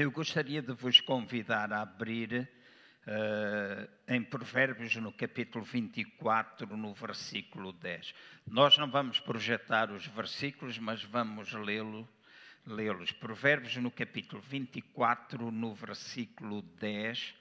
[0.00, 2.48] Eu gostaria de vos convidar a abrir
[3.06, 8.14] uh, em Provérbios, no capítulo 24, no versículo 10.
[8.46, 12.08] Nós não vamos projetar os versículos, mas vamos lê-lo,
[12.66, 13.12] lê-los.
[13.12, 17.34] Provérbios, no capítulo 24, no versículo 10.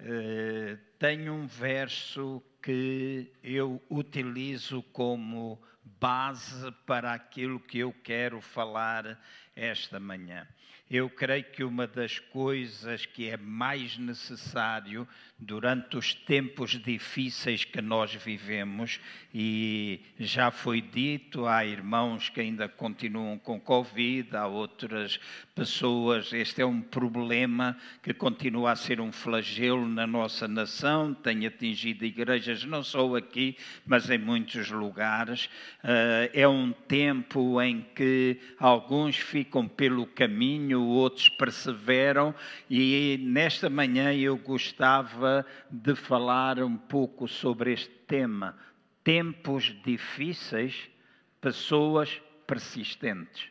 [0.00, 5.60] Uh, tem um verso que eu utilizo como
[6.00, 9.20] base para aquilo que eu quero falar
[9.54, 10.46] esta manhã.
[10.90, 17.80] Eu creio que uma das coisas que é mais necessário durante os tempos difíceis que
[17.80, 19.00] nós vivemos,
[19.32, 25.18] e já foi dito, há irmãos que ainda continuam com Covid, há outras
[25.54, 30.83] pessoas, este é um problema que continua a ser um flagelo na nossa nação,
[31.14, 33.56] tem atingido igrejas não só aqui,
[33.86, 35.48] mas em muitos lugares.
[35.82, 42.34] Eh, é um tempo em que alguns ficam pelo caminho, outros perseveram,
[42.68, 48.56] e nesta manhã eu gostava de falar um pouco sobre este tema.
[49.02, 50.88] Tempos difíceis,
[51.40, 53.48] pessoas persistentes,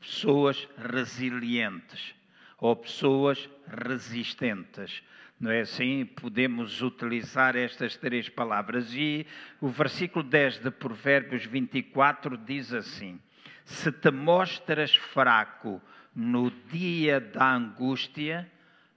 [0.00, 2.14] pessoas resilientes
[2.58, 5.02] ou pessoas resistentes.
[5.40, 6.04] Não é assim?
[6.04, 8.92] Podemos utilizar estas três palavras.
[8.92, 9.24] E
[9.60, 13.20] o versículo 10 de Provérbios 24 diz assim:
[13.64, 15.80] Se te mostras fraco
[16.12, 18.50] no dia da angústia,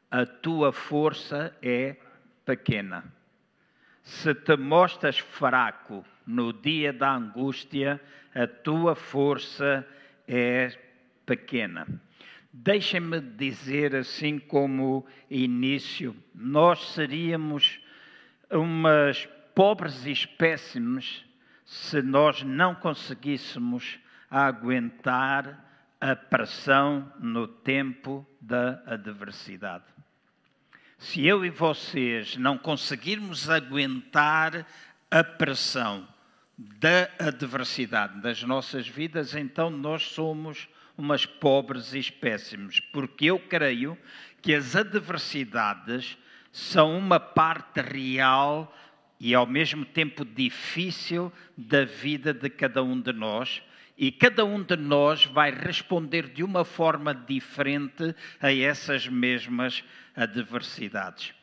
[0.09, 1.95] a tua força é
[2.44, 3.03] pequena.
[4.02, 8.02] Se te mostras fraco no dia da angústia,
[8.34, 9.88] a tua força
[10.28, 10.75] é
[11.23, 11.86] pequena.
[12.54, 17.80] Deixem-me dizer assim como início, nós seríamos
[18.50, 21.24] umas pobres espécimes
[21.66, 23.98] se nós não conseguíssemos
[24.30, 25.66] aguentar
[26.00, 29.86] a pressão no tempo da adversidade.
[30.98, 34.68] Se eu e vocês não conseguirmos aguentar
[35.10, 36.08] a pressão
[36.58, 40.68] da adversidade das nossas vidas, então nós somos
[41.01, 43.97] umas pobres espécimes, porque eu creio
[44.41, 46.16] que as adversidades
[46.51, 48.72] são uma parte real
[49.19, 53.63] e ao mesmo tempo difícil da vida de cada um de nós.
[53.97, 59.83] E cada um de nós vai responder de uma forma diferente a essas mesmas
[60.16, 61.33] adversidades.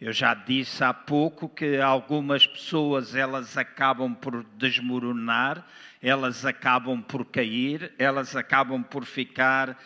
[0.00, 5.66] Eu já disse há pouco que algumas pessoas elas acabam por desmoronar,
[6.00, 9.78] elas acabam por cair, elas acabam por ficar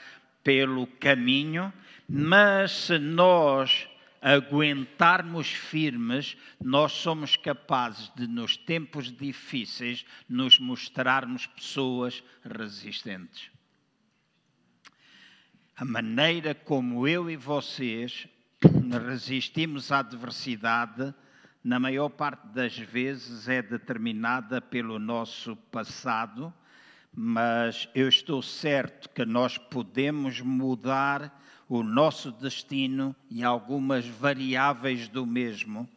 [0.44, 1.72] pelo caminho,
[2.08, 3.88] mas se nós
[4.22, 13.50] aguentarmos firmes, nós somos capazes de, nos tempos difíceis, nos mostrarmos pessoas resistentes.
[15.76, 18.28] A maneira como eu e vocês
[19.06, 21.14] resistimos à adversidade,
[21.62, 26.52] na maior parte das vezes é determinada pelo nosso passado,
[27.14, 35.24] mas eu estou certo que nós podemos mudar o nosso destino e algumas variáveis do
[35.24, 35.88] mesmo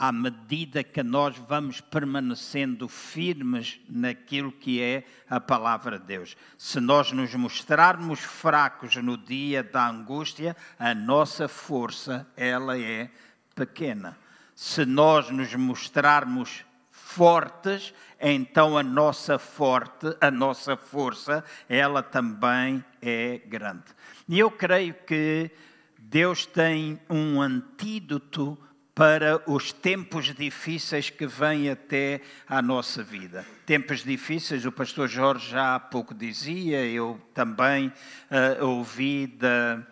[0.00, 6.38] à medida que nós vamos permanecendo firmes naquilo que é a palavra de Deus.
[6.56, 13.10] Se nós nos mostrarmos fracos no dia da angústia, a nossa força, ela é
[13.54, 14.16] pequena.
[14.54, 23.42] Se nós nos mostrarmos fortes, então a nossa forte, a nossa força, ela também é
[23.46, 23.84] grande.
[24.26, 25.50] E eu creio que
[25.98, 28.58] Deus tem um antídoto
[29.00, 33.46] para os tempos difíceis que vêm até à nossa vida.
[33.64, 39.82] Tempos difíceis, o pastor Jorge já há pouco dizia, eu também uh, ouvi da,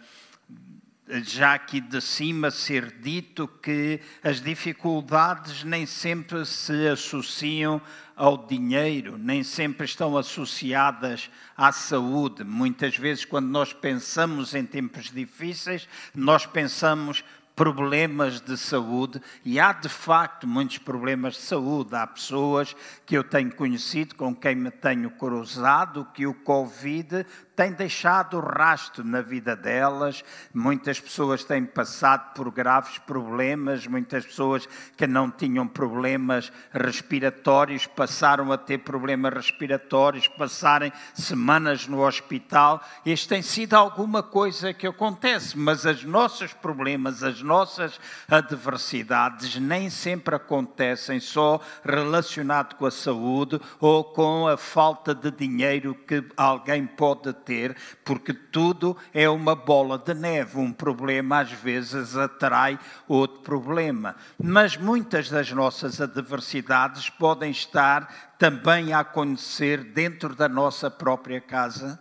[1.22, 7.80] já aqui de cima ser dito que as dificuldades nem sempre se associam
[8.14, 12.44] ao dinheiro, nem sempre estão associadas à saúde.
[12.44, 17.24] Muitas vezes, quando nós pensamos em tempos difíceis, nós pensamos
[17.58, 21.92] problemas de saúde e há de facto muitos problemas de saúde.
[21.96, 27.26] Há pessoas que eu tenho conhecido, com quem me tenho cruzado, que o Covid
[27.58, 30.22] tem deixado rastro na vida delas.
[30.54, 38.52] Muitas pessoas têm passado por graves problemas, muitas pessoas que não tinham problemas respiratórios passaram
[38.52, 42.80] a ter problemas respiratórios, passarem semanas no hospital.
[43.04, 47.98] Isto tem sido alguma coisa que acontece, mas os nossos problemas, as nossas
[48.30, 55.96] adversidades nem sempre acontecem só relacionado com a saúde ou com a falta de dinheiro
[56.06, 57.74] que alguém pode ter ter,
[58.04, 60.58] porque tudo é uma bola de neve.
[60.58, 62.78] Um problema às vezes atrai
[63.08, 64.14] outro problema.
[64.38, 71.98] Mas muitas das nossas adversidades podem estar também a acontecer dentro da nossa própria casa.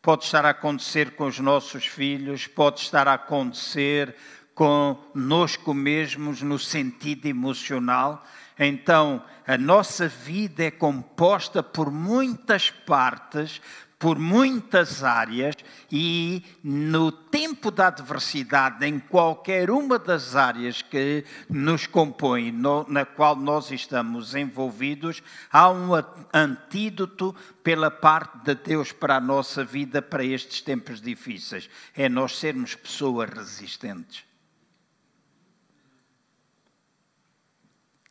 [0.00, 4.16] Pode estar a acontecer com os nossos filhos, pode estar a acontecer
[4.54, 8.24] conosco mesmos no sentido emocional.
[8.58, 13.60] Então, a nossa vida é composta por muitas partes,
[13.98, 15.54] por muitas áreas,
[15.90, 23.06] e no tempo da adversidade, em qualquer uma das áreas que nos compõem, no, na
[23.06, 25.90] qual nós estamos envolvidos, há um
[26.32, 31.70] antídoto pela parte de Deus para a nossa vida, para estes tempos difíceis.
[31.94, 34.24] É nós sermos pessoas resistentes.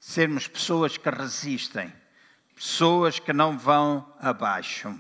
[0.08, 1.92] Sermos pessoas que resistem,
[2.56, 4.96] pessoas que não vão abaixo.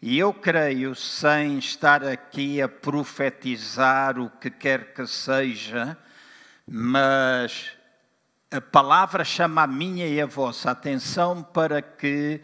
[0.00, 5.96] E eu creio, sem estar aqui a profetizar o que quer que seja,
[6.66, 7.72] mas
[8.50, 12.40] a palavra chama a minha e a vossa atenção para que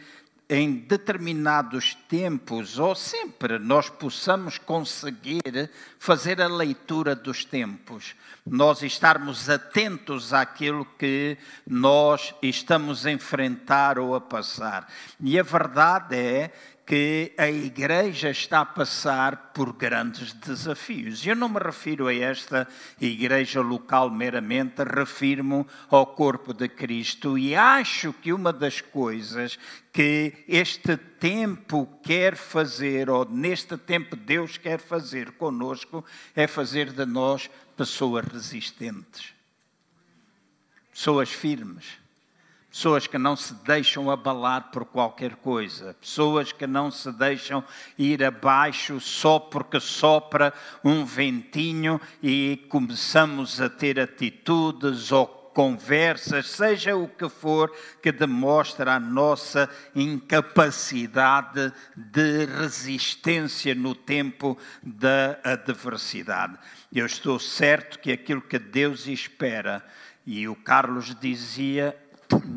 [0.51, 9.49] em determinados tempos, ou sempre, nós possamos conseguir fazer a leitura dos tempos, nós estarmos
[9.49, 14.93] atentos àquilo que nós estamos a enfrentar ou a passar.
[15.21, 16.53] E a verdade é
[16.87, 21.25] que a igreja está a passar por grandes desafios.
[21.25, 22.67] Eu não me refiro a esta
[23.01, 29.59] igreja local meramente, refiro-me ao corpo de Cristo e acho que uma das coisas
[29.93, 36.05] que este tempo quer fazer, ou neste tempo Deus quer fazer conosco,
[36.35, 39.33] é fazer de nós pessoas resistentes,
[40.93, 42.00] pessoas firmes
[42.71, 47.65] pessoas que não se deixam abalar por qualquer coisa, pessoas que não se deixam
[47.99, 56.97] ir abaixo só porque sopra um ventinho e começamos a ter atitudes ou conversas, seja
[56.97, 66.57] o que for, que demonstra a nossa incapacidade de resistência no tempo da adversidade.
[66.93, 69.85] Eu estou certo que aquilo que Deus espera,
[70.25, 71.97] e o Carlos dizia,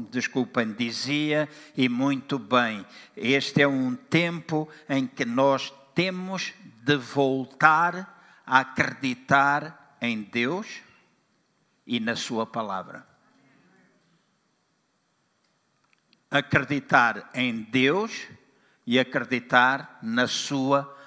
[0.09, 2.85] desculpem, dizia, e muito bem,
[3.15, 6.53] este é um tempo em que nós temos
[6.83, 10.81] de voltar a acreditar em Deus
[11.85, 13.07] e na Sua palavra.
[16.29, 18.27] Acreditar em Deus
[18.85, 21.02] e acreditar na Sua palavra.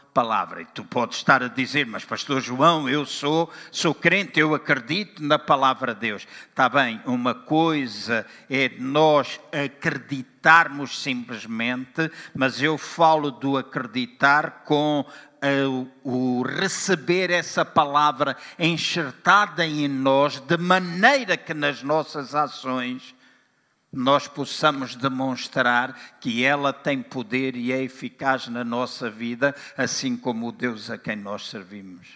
[0.60, 5.22] E tu podes estar a dizer, mas pastor João, eu sou, sou crente, eu acredito
[5.22, 6.26] na palavra de Deus.
[6.48, 15.88] Está bem, uma coisa é nós acreditarmos simplesmente, mas eu falo do acreditar com uh,
[16.02, 23.14] o receber essa palavra enxertada em nós, de maneira que nas nossas ações
[23.96, 30.48] nós possamos demonstrar que ela tem poder e é eficaz na nossa vida, assim como
[30.48, 32.06] o Deus a quem nós servimos.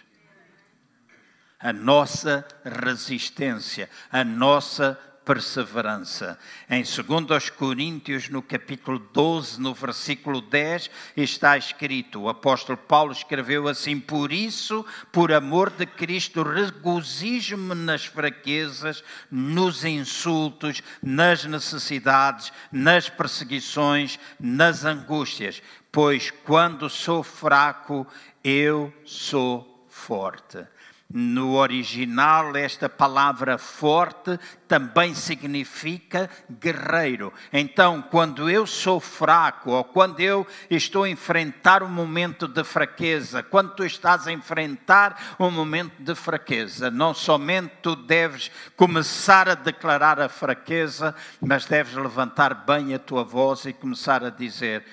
[1.59, 4.99] A nossa resistência, a nossa
[5.31, 6.37] perseverança.
[6.69, 13.69] Em 2 Coríntios, no capítulo 12, no versículo 10, está escrito: o apóstolo Paulo escreveu
[13.69, 23.07] assim: Por isso, por amor de Cristo, regozijo-me nas fraquezas, nos insultos, nas necessidades, nas
[23.07, 28.05] perseguições, nas angústias, pois quando sou fraco,
[28.43, 30.67] eu sou forte.
[31.13, 37.33] No original, esta palavra forte também significa guerreiro.
[37.51, 43.43] Então, quando eu sou fraco, ou quando eu estou a enfrentar um momento de fraqueza,
[43.43, 49.55] quando tu estás a enfrentar um momento de fraqueza, não somente tu deves começar a
[49.55, 54.85] declarar a fraqueza, mas deves levantar bem a tua voz e começar a dizer: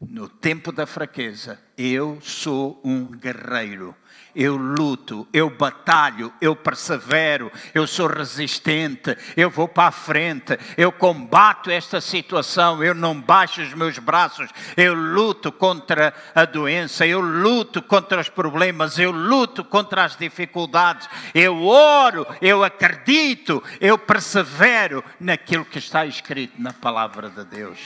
[0.00, 3.94] no tempo da fraqueza, eu sou um guerreiro
[4.34, 10.92] eu luto, eu batalho, eu persevero, eu sou resistente, eu vou para a frente, eu
[10.92, 17.20] combato esta situação, eu não baixo os meus braços, eu luto contra a doença, eu
[17.20, 25.02] luto contra os problemas, eu luto contra as dificuldades, eu oro, eu acredito, eu persevero
[25.18, 27.78] naquilo que está escrito na palavra de Deus.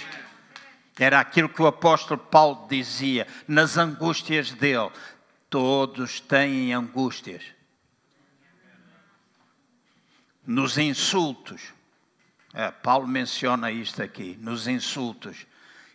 [0.99, 4.91] Era aquilo que o apóstolo Paulo dizia nas angústias dele.
[5.53, 7.43] Todos têm angústias.
[10.47, 11.61] Nos insultos,
[12.55, 15.47] é, Paulo menciona isto aqui, nos insultos.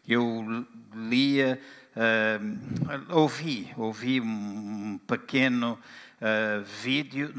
[0.08, 1.60] eu lia,
[1.96, 5.80] uh, ouvi, ouvi um pequeno
[6.22, 7.34] uh, vídeo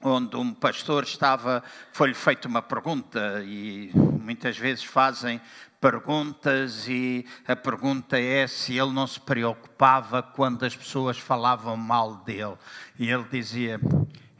[0.00, 1.62] onde um pastor estava,
[1.92, 5.38] foi-lhe feita uma pergunta e muitas vezes fazem
[5.82, 12.14] perguntas e a pergunta é se ele não se preocupava quando as pessoas falavam mal
[12.18, 12.56] dele.
[12.96, 13.80] E ele dizia: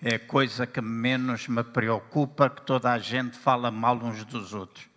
[0.01, 4.89] é coisa que menos me preocupa que toda a gente fala mal uns dos outros.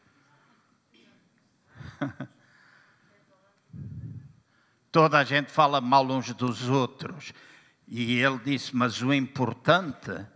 [4.92, 7.34] toda a gente fala mal uns dos outros.
[7.88, 10.28] E ele disse: Mas o importante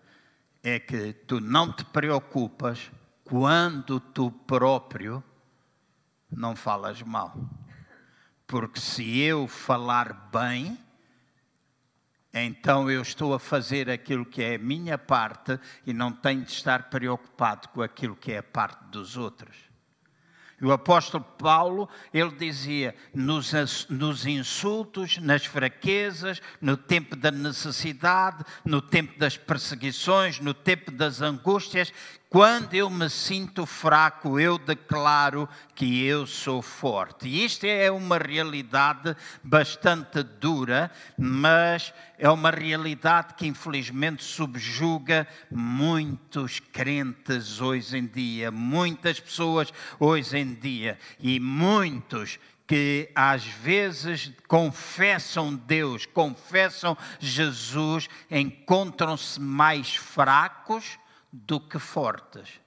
[0.63, 2.89] é que tu não te preocupas
[3.23, 5.23] quando tu próprio
[6.31, 7.35] não falas mal.
[8.45, 10.77] Porque se eu falar bem,
[12.33, 16.51] então eu estou a fazer aquilo que é a minha parte e não tenho de
[16.51, 19.69] estar preocupado com aquilo que é a parte dos outros.
[20.61, 23.53] E o apóstolo Paulo, ele dizia, nos,
[23.89, 31.21] nos, insultos, nas fraquezas, no tempo da necessidade, no tempo das perseguições, no tempo das
[31.21, 31.93] angústias,
[32.29, 37.27] quando eu me sinto fraco, eu declaro que eu sou forte.
[37.27, 46.59] E isto é uma realidade bastante dura, mas é uma realidade que infelizmente subjuga muitos
[46.59, 55.55] crentes hoje em dia, muitas pessoas hoje em dia e muitos que às vezes confessam
[55.55, 60.99] Deus, confessam Jesus, encontram-se mais fracos
[61.31, 62.59] do que fortes.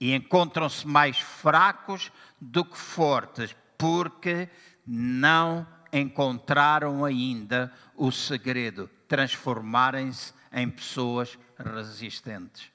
[0.00, 4.48] E encontram-se mais fracos do que fortes, porque
[4.86, 12.70] não encontraram ainda o segredo, transformarem-se em pessoas resistentes.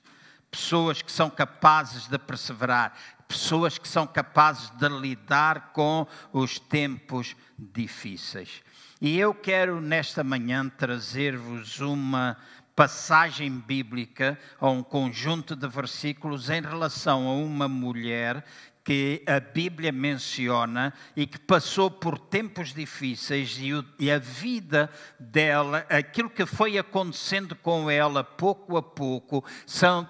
[0.51, 2.95] Pessoas que são capazes de perseverar,
[3.27, 8.63] pessoas que são capazes de lidar com os tempos difíceis.
[9.01, 12.37] E eu quero nesta manhã trazer-vos uma
[12.75, 18.43] passagem bíblica, a um conjunto de versículos em relação a uma mulher
[18.85, 23.59] que a Bíblia menciona e que passou por tempos difíceis
[23.97, 30.07] e, a vida dela, aquilo que foi acontecendo com ela pouco a pouco, são,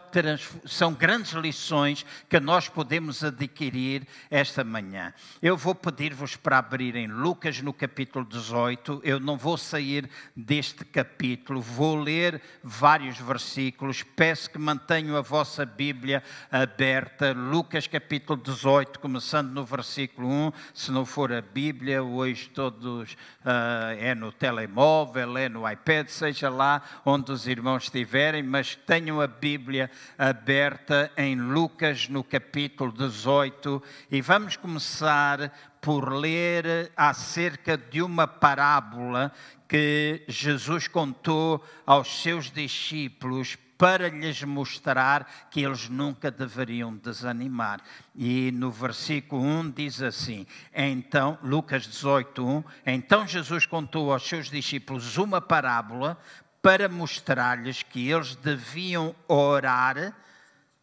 [0.65, 5.13] são grandes lições que nós podemos adquirir esta manhã.
[5.41, 11.62] Eu vou pedir-vos para abrirem Lucas no capítulo 18, eu não vou sair deste capítulo,
[11.62, 19.00] vou ler vários versículos, peço que mantenham a vossa Bíblia aberta, Lucas capítulo 18 18,
[19.00, 20.51] começando no versículo 1.
[20.74, 26.50] Se não for a Bíblia, hoje todos uh, é no telemóvel, é no iPad, seja
[26.50, 33.84] lá onde os irmãos estiverem, mas tenham a Bíblia aberta em Lucas, no capítulo 18,
[34.10, 39.31] e vamos começar por ler acerca de uma parábola
[39.67, 47.82] que Jesus contou aos seus discípulos para lhes mostrar que eles nunca deveriam desanimar.
[48.15, 54.50] E no versículo 1 diz assim: Então, Lucas 18, 1, então Jesus contou aos seus
[54.50, 56.17] discípulos uma parábola
[56.62, 60.15] para mostrar-lhes que eles deviam orar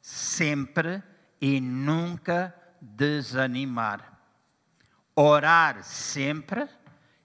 [0.00, 1.02] sempre
[1.40, 4.12] e nunca desanimar.
[5.14, 6.68] Orar sempre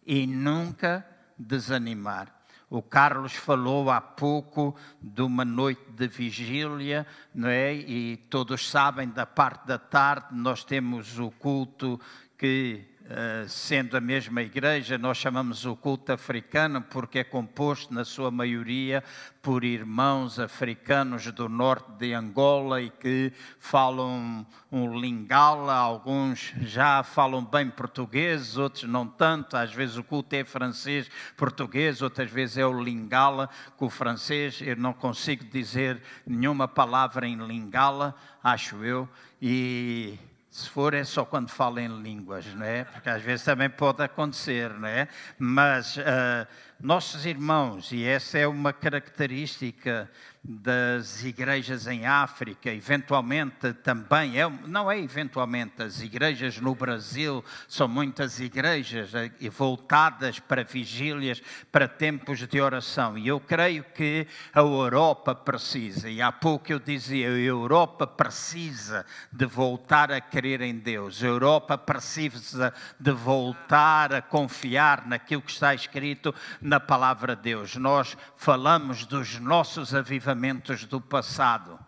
[0.05, 1.05] e nunca
[1.37, 2.36] desanimar.
[2.69, 7.73] O Carlos falou há pouco de uma noite de vigília, não é?
[7.73, 11.99] E todos sabem, da parte da tarde, nós temos o culto
[12.37, 18.03] que eh, sendo a mesma igreja, nós chamamos o culto africano porque é composto, na
[18.03, 19.01] sua maioria,
[19.41, 27.45] por irmãos africanos do norte de Angola e que falam um lingala, alguns já falam
[27.45, 32.65] bem português, outros não tanto, às vezes o culto é francês, português, outras vezes é
[32.65, 39.07] o lingala com o francês, eu não consigo dizer nenhuma palavra em lingala, acho eu,
[39.41, 40.19] e
[40.57, 42.83] se for é só quando falo em línguas, não é?
[42.83, 45.07] Porque às vezes também pode acontecer, não é?
[45.37, 46.47] Mas uh,
[46.79, 50.09] nossos irmãos, e essa é uma característica
[50.49, 57.85] das igrejas em África, eventualmente também, é, não é eventualmente, as igrejas no Brasil são
[57.85, 63.17] muitas igrejas eh, voltadas para vigílias, para tempos de oração.
[63.17, 69.05] E eu creio que a Europa precisa, e há pouco eu dizia, a Europa precisa
[69.29, 75.51] de voltar a crer em Deus, a Europa precisa de voltar a confiar naquilo que
[75.51, 76.33] está escrito
[76.67, 77.77] na palavra de Deus.
[77.77, 81.79] Nós falamos dos nossos avivamentos do passado.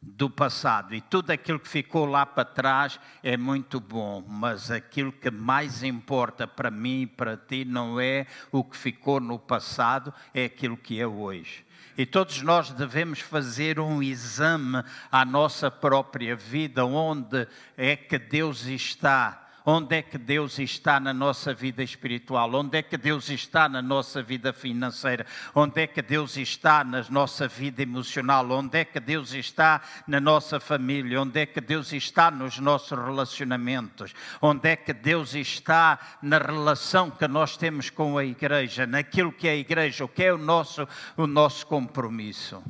[0.00, 5.10] do passado e tudo aquilo que ficou lá para trás é muito bom, mas aquilo
[5.10, 10.14] que mais importa para mim e para ti não é o que ficou no passado,
[10.32, 11.66] é aquilo que é hoje.
[11.96, 18.66] E todos nós devemos fazer um exame à nossa própria vida, onde é que Deus
[18.66, 22.54] está Onde é que Deus está na nossa vida espiritual?
[22.54, 25.26] Onde é que Deus está na nossa vida financeira?
[25.54, 28.50] Onde é que Deus está na nossa vida emocional?
[28.50, 31.20] Onde é que Deus está na nossa família?
[31.20, 34.14] Onde é que Deus está nos nossos relacionamentos?
[34.40, 38.86] Onde é que Deus está na relação que nós temos com a igreja?
[38.86, 42.62] Naquilo que é a igreja, o que é o nosso, o nosso compromisso?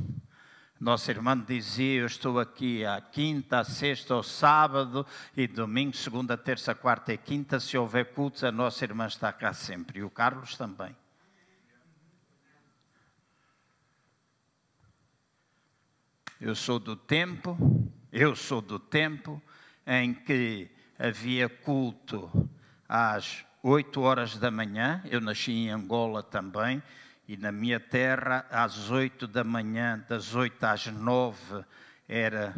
[0.81, 5.05] Nossa irmã dizia: Eu estou aqui à quinta, à sexta, ao sábado
[5.37, 7.59] e domingo, segunda, terça, quarta e quinta.
[7.59, 9.99] Se houver cultos, a nossa irmã está cá sempre.
[9.99, 10.95] E o Carlos também.
[16.41, 17.59] Eu sou do tempo,
[18.13, 19.43] eu sou do tempo
[19.85, 22.49] em que havia culto
[22.89, 25.03] às oito horas da manhã.
[25.07, 26.81] Eu nasci em Angola também
[27.29, 31.63] e na minha terra, às oito da manhã, das oito às nove,
[32.09, 32.55] era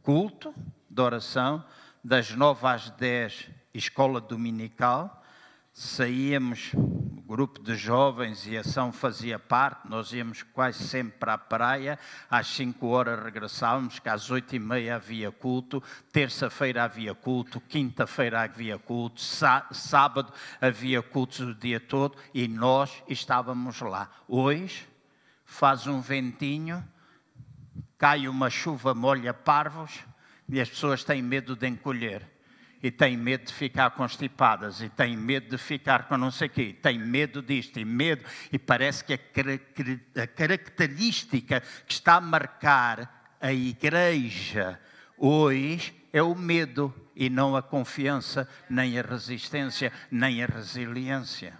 [0.00, 0.54] culto
[0.88, 1.64] de oração,
[2.04, 5.21] das nove às dez, escola dominical.
[5.84, 6.70] Saíamos
[7.26, 11.98] grupo de jovens e ação fazia parte, nós íamos quase sempre para a praia,
[12.30, 18.42] às 5 horas regressávamos, que às 8 e meia havia culto, terça-feira havia culto, quinta-feira
[18.42, 24.08] havia culto, sábado havia cultos o dia todo e nós estávamos lá.
[24.28, 24.88] Hoje
[25.44, 26.82] faz um ventinho,
[27.98, 29.98] cai uma chuva, molha parvos
[30.48, 32.31] e as pessoas têm medo de encolher
[32.82, 36.50] e têm medo de ficar constipadas, e têm medo de ficar com não sei o
[36.50, 43.36] quê, têm medo disto, e medo, e parece que a, característica que está a marcar
[43.40, 44.80] a igreja
[45.16, 51.54] hoje é o medo e não a confiança, nem a resistência, nem a resiliência.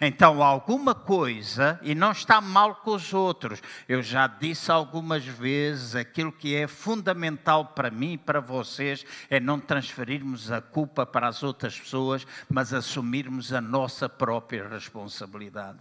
[0.00, 5.94] Então, alguma coisa, e não está mal com os outros, eu já disse algumas vezes,
[5.94, 11.28] aquilo que é fundamental para mim e para vocês é não transferirmos a culpa para
[11.28, 15.78] as outras pessoas, mas assumirmos a nossa própria responsabilidade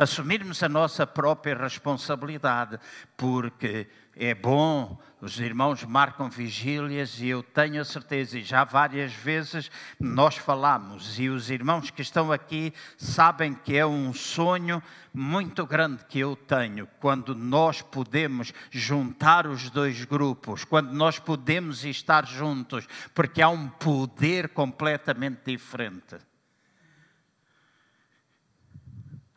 [0.00, 2.80] assumirmos a nossa própria responsabilidade,
[3.18, 3.86] porque
[4.16, 9.70] é bom, os irmãos marcam vigílias e eu tenho a certeza, e já várias vezes
[10.00, 14.82] nós falamos, e os irmãos que estão aqui sabem que é um sonho
[15.12, 21.84] muito grande que eu tenho, quando nós podemos juntar os dois grupos, quando nós podemos
[21.84, 26.29] estar juntos, porque há um poder completamente diferente.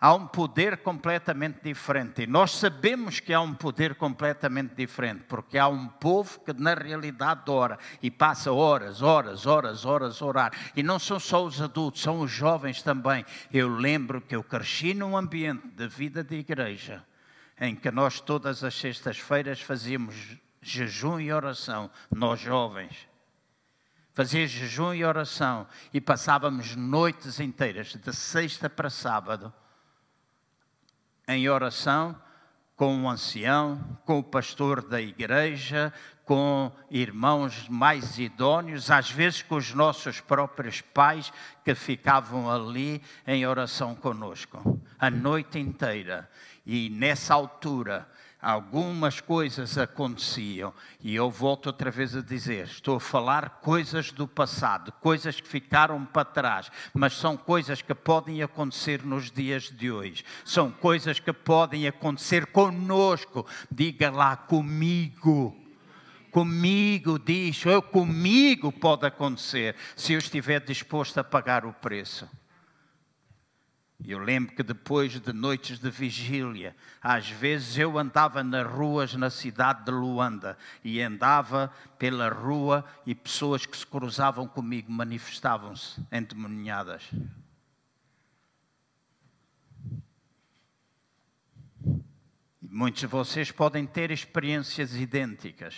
[0.03, 2.23] Há um poder completamente diferente.
[2.23, 6.73] E nós sabemos que há um poder completamente diferente, porque há um povo que na
[6.73, 10.51] realidade ora e passa horas, horas, horas, horas a orar.
[10.75, 13.25] E não são só os adultos, são os jovens também.
[13.49, 17.01] Eu lembro que eu cresci num ambiente de vida de igreja,
[17.57, 20.15] em que nós todas as sextas-feiras fazíamos
[20.61, 23.07] jejum e oração, nós jovens
[24.13, 29.51] fazia jejum e oração e passávamos noites inteiras, de sexta para sábado,
[31.27, 32.15] em oração
[32.75, 35.93] com o ancião, com o pastor da igreja,
[36.25, 41.31] com irmãos mais idôneos, às vezes com os nossos próprios pais
[41.63, 46.29] que ficavam ali em oração conosco, a noite inteira.
[46.65, 48.07] E nessa altura
[48.43, 54.27] algumas coisas aconteciam, e eu volto outra vez a dizer: estou a falar coisas do
[54.27, 59.89] passado, coisas que ficaram para trás, mas são coisas que podem acontecer nos dias de
[59.89, 63.47] hoje, são coisas que podem acontecer conosco.
[63.71, 65.57] Diga lá comigo.
[66.29, 72.27] Comigo, diz, eu comigo pode acontecer, se eu estiver disposto a pagar o preço.
[74.05, 79.29] Eu lembro que depois de noites de vigília, às vezes eu andava nas ruas na
[79.29, 87.03] cidade de Luanda e andava pela rua e pessoas que se cruzavam comigo manifestavam-se endemoniadas.
[92.61, 95.75] Muitos de vocês podem ter experiências idênticas.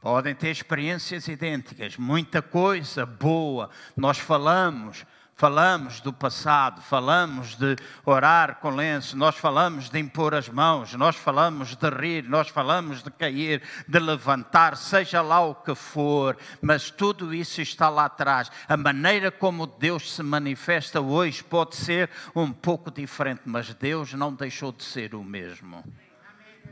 [0.00, 3.70] Podem ter experiências idênticas, muita coisa boa.
[3.96, 10.48] Nós falamos falamos do passado, falamos de orar com lenço, nós falamos de impor as
[10.48, 15.74] mãos, nós falamos de rir, nós falamos de cair, de levantar, seja lá o que
[15.74, 18.50] for, mas tudo isso está lá atrás.
[18.68, 24.32] A maneira como Deus se manifesta hoje pode ser um pouco diferente, mas Deus não
[24.32, 25.82] deixou de ser o mesmo.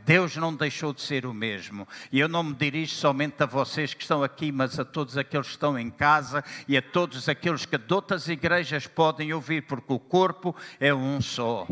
[0.05, 1.87] Deus não deixou de ser o mesmo.
[2.11, 5.47] E eu não me dirijo somente a vocês que estão aqui, mas a todos aqueles
[5.47, 9.93] que estão em casa e a todos aqueles que de outras igrejas podem ouvir, porque
[9.93, 11.67] o corpo é um só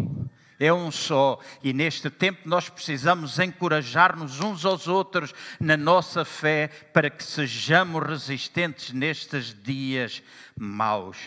[0.60, 1.40] é um só.
[1.64, 8.06] E neste tempo nós precisamos encorajar-nos uns aos outros na nossa fé para que sejamos
[8.06, 10.22] resistentes nestes dias
[10.58, 11.18] maus.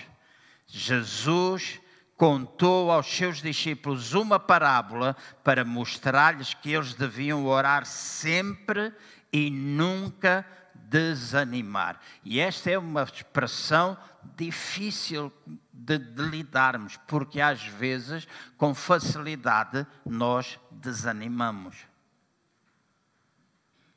[0.67, 1.81] Jesus
[2.23, 8.95] contou aos seus discípulos uma parábola para mostrar-lhes que eles deviam orar sempre
[9.33, 11.99] e nunca desanimar.
[12.25, 13.99] E esta é uma expressão
[14.37, 15.33] difícil
[15.73, 21.75] de, de, lidarmos, porque às vezes, com facilidade, nós desanimamos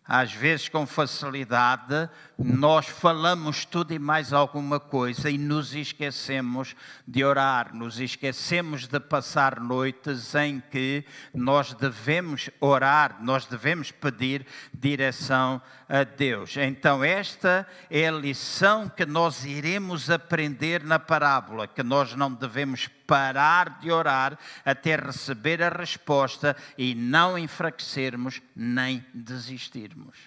[0.08, 6.76] às vezes com facilidade, nós falamos tudo e mais alguma coisa e nos esquecemos
[7.08, 14.46] de orar, nos esquecemos de passar noites em que nós devemos orar, nós devemos pedir
[14.72, 16.56] direção a Deus.
[16.58, 22.88] Então, esta é a lição que nós iremos aprender na parábola, que nós não devemos
[23.06, 30.18] parar de orar até receber a resposta e não enfraquecermos nem desistirmos.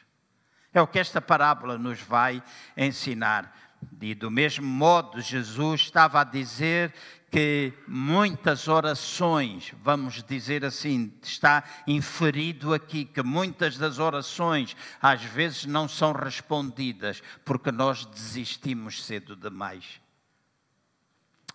[0.72, 2.42] É o que esta parábola nos vai
[2.76, 3.54] ensinar.
[4.00, 6.92] E do mesmo modo, Jesus estava a dizer
[7.30, 15.66] que muitas orações, vamos dizer assim, está inferido aqui que muitas das orações às vezes
[15.66, 20.00] não são respondidas porque nós desistimos cedo demais.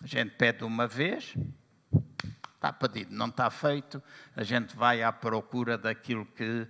[0.04, 1.34] A gente pede uma vez,
[2.56, 4.02] está pedido, não está feito,
[4.36, 6.68] a gente vai à procura daquilo que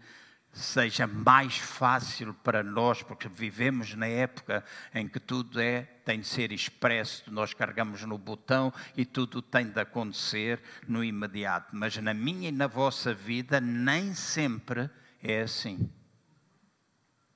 [0.53, 6.29] seja mais fácil para nós, porque vivemos na época em que tudo é tem de
[6.29, 11.75] ser expresso, nós carregamos no botão e tudo tem de acontecer no imediato.
[11.75, 14.89] Mas na minha e na vossa vida nem sempre
[15.21, 15.91] é assim.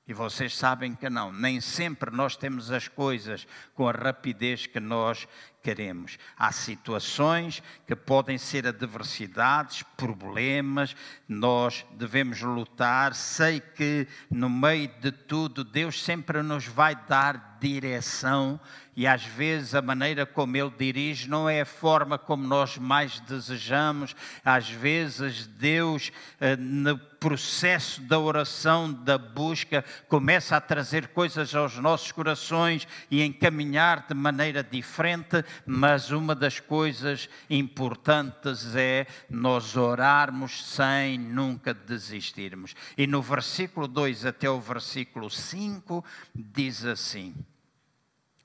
[0.09, 4.79] E vocês sabem que não, nem sempre nós temos as coisas com a rapidez que
[4.79, 5.27] nós
[5.61, 6.17] queremos.
[6.37, 10.95] Há situações que podem ser adversidades, problemas,
[11.27, 13.13] nós devemos lutar.
[13.13, 18.59] Sei que no meio de tudo, Deus sempre nos vai dar direção
[18.99, 23.17] e às vezes a maneira como Ele dirige não é a forma como nós mais
[23.21, 24.13] desejamos.
[24.43, 31.77] Às vezes Deus, eh, no processo da oração, da busca, começa a trazer coisas aos
[31.77, 40.65] nossos corações e encaminhar de maneira diferente mas uma das coisas importantes é nós orarmos
[40.73, 42.75] sem nunca desistirmos.
[42.97, 46.03] E no versículo 2 até o versículo 5
[46.35, 47.35] diz assim: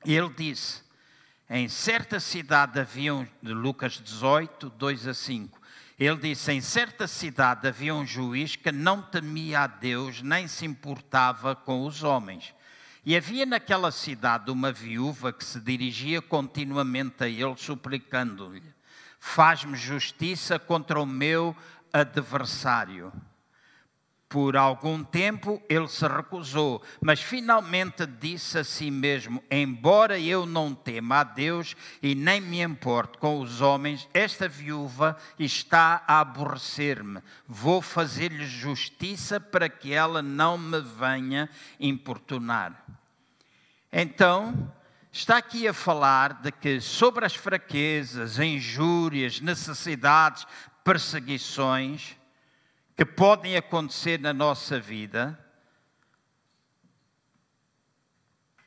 [0.05, 0.85] Ele disse,
[1.49, 5.61] em certa cidade havia, de Lucas 18, 2 a 5.
[5.99, 10.64] Ele disse: Em certa cidade havia um juiz que não temia a Deus nem se
[10.64, 12.55] importava com os homens.
[13.07, 18.62] E havia naquela cidade uma viúva que se dirigia continuamente a ele, suplicando-lhe:
[19.21, 21.55] Faz-me justiça contra o meu
[21.93, 23.12] adversário.
[24.35, 30.75] Por algum tempo ele se recusou, mas finalmente disse a si mesmo: Embora eu não
[30.75, 37.23] tema a Deus e nem me importe com os homens, esta viúva está a aborrecer-me.
[37.47, 42.85] Vou fazer-lhe justiça para que ela não me venha importunar.
[43.92, 44.68] Então,
[45.12, 50.44] está aqui a falar de que sobre as fraquezas, injúrias, necessidades,
[50.83, 52.16] perseguições
[52.97, 55.39] que podem acontecer na nossa vida,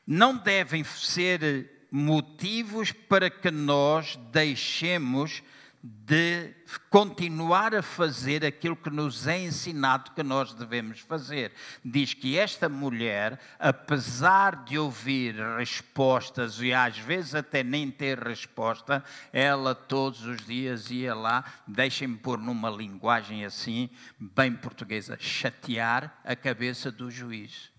[0.05, 5.41] não devem ser motivos para que nós deixemos
[5.89, 6.53] de
[6.89, 11.53] continuar a fazer aquilo que nos é ensinado que nós devemos fazer.
[11.83, 19.03] Diz que esta mulher, apesar de ouvir respostas e às vezes até nem ter resposta,
[19.31, 26.35] ela todos os dias ia lá, deixem-me pôr numa linguagem assim, bem portuguesa, chatear a
[26.35, 27.76] cabeça do juiz.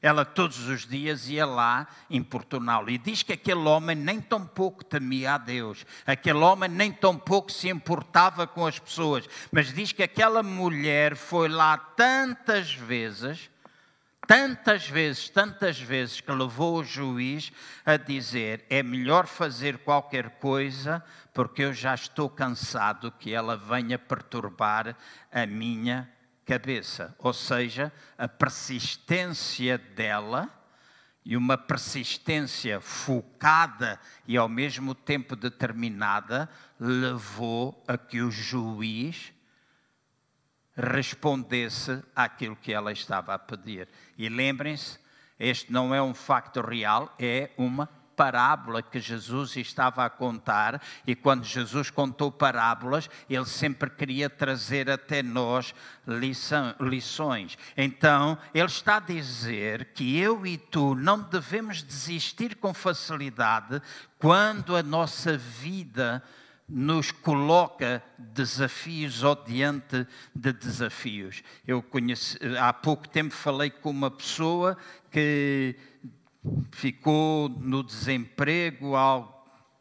[0.00, 2.88] Ela todos os dias ia lá importuná-lo.
[2.88, 5.84] E diz que aquele homem nem tão pouco temia a Deus.
[6.06, 9.28] Aquele homem nem tão pouco se importava com as pessoas.
[9.50, 13.50] Mas diz que aquela mulher foi lá tantas vezes,
[14.24, 17.50] tantas vezes, tantas vezes, que levou o juiz
[17.84, 21.02] a dizer: é melhor fazer qualquer coisa,
[21.34, 24.94] porque eu já estou cansado que ela venha perturbar
[25.32, 26.08] a minha
[26.48, 30.48] cabeça, ou seja, a persistência dela
[31.22, 36.48] e uma persistência focada e ao mesmo tempo determinada
[36.80, 39.30] levou a que o juiz
[40.74, 43.86] respondesse àquilo que ela estava a pedir.
[44.16, 44.98] E lembrem-se,
[45.38, 47.86] este não é um facto real, é uma
[48.18, 54.90] parábola que Jesus estava a contar, e quando Jesus contou parábolas, ele sempre queria trazer
[54.90, 55.72] até nós
[56.04, 57.56] lição, lições.
[57.76, 63.80] Então, ele está a dizer que eu e tu não devemos desistir com facilidade
[64.18, 66.20] quando a nossa vida
[66.68, 71.42] nos coloca desafios ou diante de desafios.
[71.66, 74.76] Eu conheci, há pouco tempo falei com uma pessoa
[75.10, 75.76] que
[76.72, 79.38] ficou no desemprego há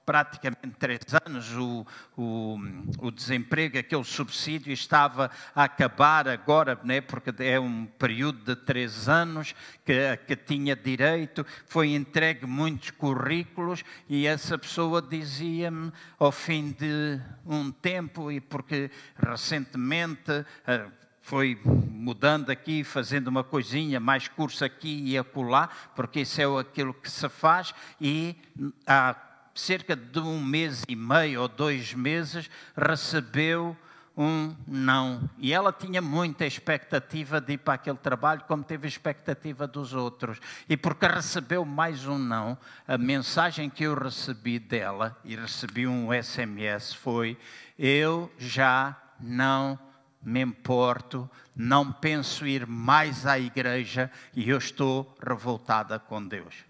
[0.08, 2.58] praticamente três anos, o, o,
[3.00, 9.10] o, desemprego, aquele subsídio estava a acabar agora, né, porque é um período de três
[9.10, 16.72] anos que, que tinha direito, foi entregue muitos currículos e essa pessoa dizia-me ao fim
[16.72, 18.90] de um tempo, e porque
[19.22, 20.88] recentemente eh,
[21.28, 26.94] foi mudando aqui, fazendo uma coisinha, mais curso aqui e acolá, porque isso é aquilo
[26.94, 28.34] que se faz, e
[28.88, 29.14] há
[29.54, 33.76] cerca de um mês e meio ou dois meses recebeu
[34.16, 35.30] um não.
[35.38, 40.40] E ela tinha muita expectativa de ir para aquele trabalho, como teve expectativa dos outros.
[40.70, 46.08] E porque recebeu mais um não, a mensagem que eu recebi dela, e recebi um
[46.14, 47.38] SMS, foi:
[47.78, 49.78] Eu já não
[50.22, 56.66] me importo, não penso ir mais à igreja e eu estou revoltada com Deus.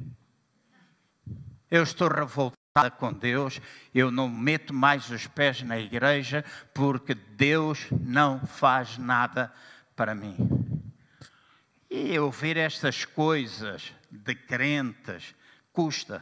[1.69, 3.60] Eu estou revoltada com Deus,
[3.93, 9.51] eu não meto mais os pés na igreja porque Deus não faz nada
[9.95, 10.38] para mim.
[11.89, 15.33] E ouvir estas coisas de crentes
[15.73, 16.21] custa.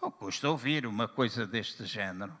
[0.00, 2.36] Ou custa ouvir uma coisa deste género.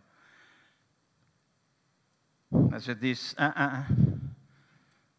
[2.72, 3.94] Mas eu disse: ah, ah, ah,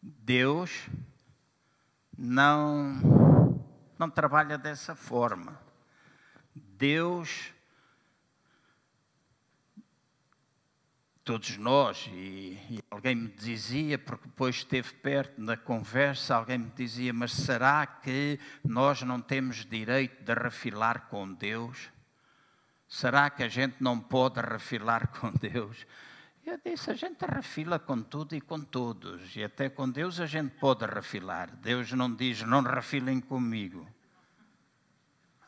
[0.02, 0.88] Deus
[2.18, 3.62] não,
[3.96, 5.56] não trabalha dessa forma.
[6.52, 7.54] Deus,
[11.22, 16.72] todos nós, e, e, alguém me dizia, porque depois esteve perto na conversa, alguém me
[16.74, 21.88] dizia: Mas será que nós não temos direito de refilar com Deus?
[22.88, 25.86] Será que a gente não pode refilar com Deus?
[26.46, 30.26] Eu disse: a gente refila com tudo e com todos, e até com Deus a
[30.26, 31.50] gente pode refilar.
[31.56, 33.88] Deus não diz: não refilem comigo.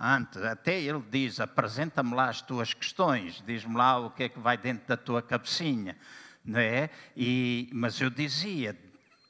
[0.01, 4.39] Antes, até ele diz: apresenta-me lá as tuas questões, diz-me lá o que é que
[4.39, 5.97] vai dentro da tua cabecinha.
[6.43, 6.89] Não é?
[7.15, 8.75] e, mas eu dizia: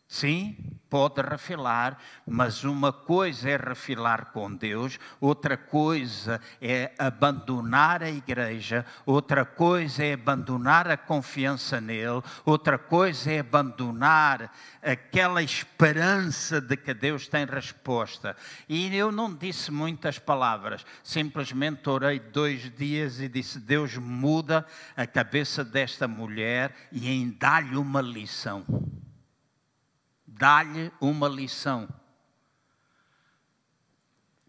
[0.08, 0.56] Sim,
[0.88, 8.86] pode refilar, mas uma coisa é refilar com Deus, outra coisa é abandonar a igreja,
[9.04, 16.94] outra coisa é abandonar a confiança nele, outra coisa é abandonar aquela esperança de que
[16.94, 18.36] Deus tem resposta.
[18.68, 24.64] E eu não disse muitas palavras, simplesmente orei dois dias e disse: Deus muda
[24.96, 28.64] a cabeça desta mulher e em dá-lhe uma lição
[30.36, 31.88] dá-lhe uma lição.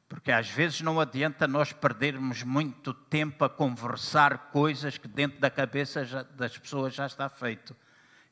[0.08, 5.50] Porque às vezes não adianta nós perdermos muito tempo a conversar coisas que dentro da
[5.50, 7.76] cabeça das pessoas já está feito.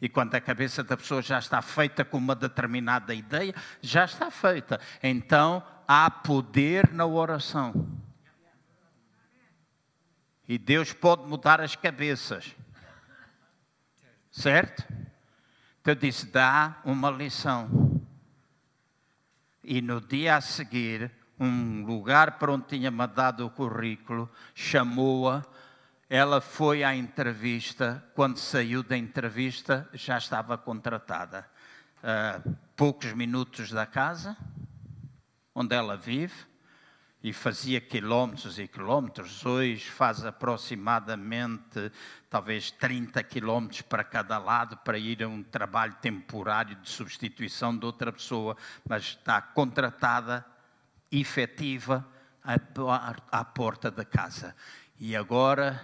[0.01, 4.31] E quando a cabeça da pessoa já está feita com uma determinada ideia, já está
[4.31, 4.79] feita.
[5.01, 8.01] Então há poder na oração.
[10.47, 12.55] E Deus pode mudar as cabeças.
[14.31, 14.85] Certo?
[15.85, 18.01] Eu disse: dá uma lição.
[19.63, 25.43] E no dia a seguir, um lugar para onde tinha mandado o currículo chamou-a.
[26.09, 28.03] Ela foi à entrevista.
[28.13, 31.45] Quando saiu da entrevista, já estava contratada.
[31.97, 34.37] Uh, poucos minutos da casa
[35.55, 36.45] onde ela vive
[37.25, 41.91] e fazia quilómetros e quilómetros, hoje faz aproximadamente
[42.29, 47.83] talvez 30 quilómetros para cada lado para ir a um trabalho temporário de substituição de
[47.83, 48.55] outra pessoa,
[48.87, 50.45] mas está contratada,
[51.11, 52.07] efetiva,
[52.43, 54.55] à, porta da casa.
[54.99, 55.83] E agora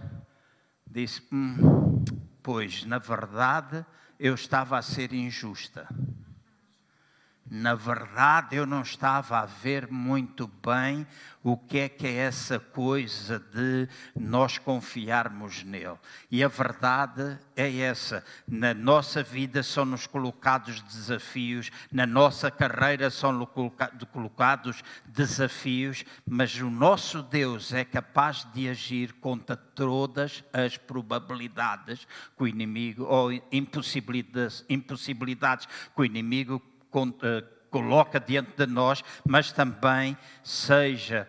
[0.87, 2.05] disse: hum,
[2.43, 3.83] Pois, na verdade,
[4.19, 5.87] eu estava a ser injusta.
[7.53, 11.05] Na verdade, eu não estava a ver muito bem
[11.43, 15.97] o que é que é essa coisa de nós confiarmos nele.
[16.31, 23.45] E a verdade é essa: na nossa vida são-nos colocados desafios, na nossa carreira são
[24.13, 32.43] colocados desafios, mas o nosso Deus é capaz de agir contra todas as probabilidades que
[32.43, 36.70] o inimigo, ou impossibilidades, impossibilidades que o inimigo
[37.69, 41.27] coloca diante de nós, mas também seja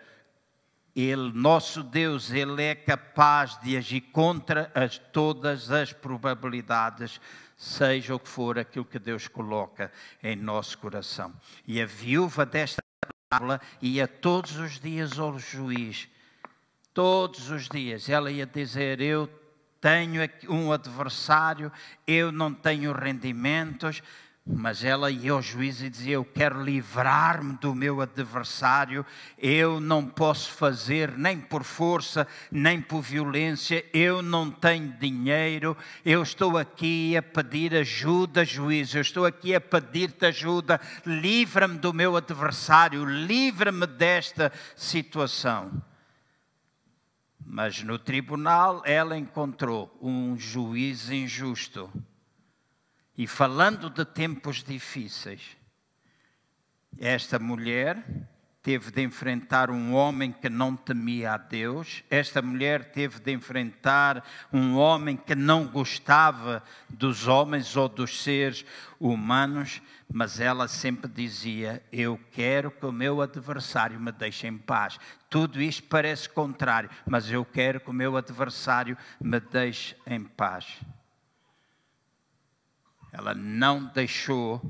[0.95, 7.19] ele, nosso Deus, ele é capaz de agir contra as, todas as probabilidades,
[7.57, 9.91] seja o que for aquilo que Deus coloca
[10.23, 11.33] em nosso coração.
[11.67, 12.83] E a viúva desta
[13.31, 16.09] parábola ia todos os dias ao juiz,
[16.93, 19.31] todos os dias, ela ia dizer: Eu
[19.81, 21.73] tenho um adversário,
[22.07, 24.03] eu não tenho rendimentos,
[24.45, 29.07] mas ela ia ao juiz e dizia: Eu quero livrar-me do meu adversário,
[29.39, 36.23] eu não posso fazer nem por força, nem por violência, eu não tenho dinheiro, eu
[36.23, 42.17] estou aqui a pedir ajuda, juiz, eu estou aqui a pedir-te ajuda, livra-me do meu
[42.17, 45.71] adversário, livra-me desta situação.
[47.45, 51.91] Mas no tribunal ela encontrou um juiz injusto
[53.17, 55.57] e falando de tempos difíceis,
[56.99, 58.03] esta mulher
[58.63, 64.25] teve de enfrentar um homem que não temia a Deus, esta mulher teve de enfrentar
[64.53, 68.65] um homem que não gostava dos homens ou dos seres
[69.01, 74.99] humanos, mas ela sempre dizia: Eu quero que o meu adversário me deixe em paz.
[75.29, 80.79] Tudo isto parece contrário, mas eu quero que o meu adversário me deixe em paz.
[83.13, 84.61] Ela não deixou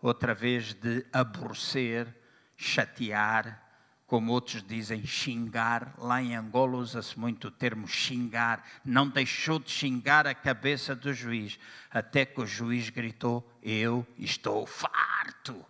[0.00, 2.08] outra vez de aborrecer,
[2.56, 3.62] chatear,
[4.06, 5.94] como outros dizem, xingar.
[5.98, 8.64] Lá em Angola usa-se muito o termo xingar.
[8.84, 11.58] Não deixou de xingar a cabeça do juiz,
[11.90, 15.64] até que o juiz gritou: Eu estou farto.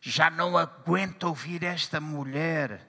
[0.00, 2.88] Já não aguento ouvir esta mulher.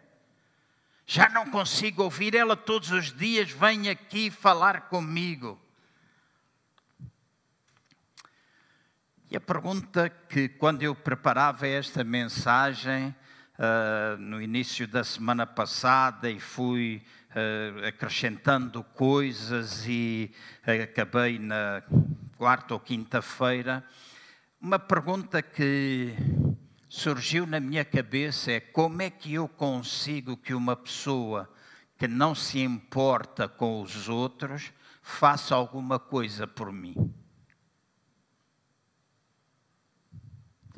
[1.06, 3.52] Já não consigo ouvir ela todos os dias.
[3.52, 5.61] Vem aqui falar comigo.
[9.32, 13.16] E a pergunta que, quando eu preparava esta mensagem,
[13.58, 20.34] uh, no início da semana passada, e fui uh, acrescentando coisas, e
[20.84, 21.82] acabei na
[22.36, 23.82] quarta ou quinta-feira,
[24.60, 26.14] uma pergunta que
[26.90, 31.50] surgiu na minha cabeça é como é que eu consigo que uma pessoa
[31.98, 37.21] que não se importa com os outros faça alguma coisa por mim?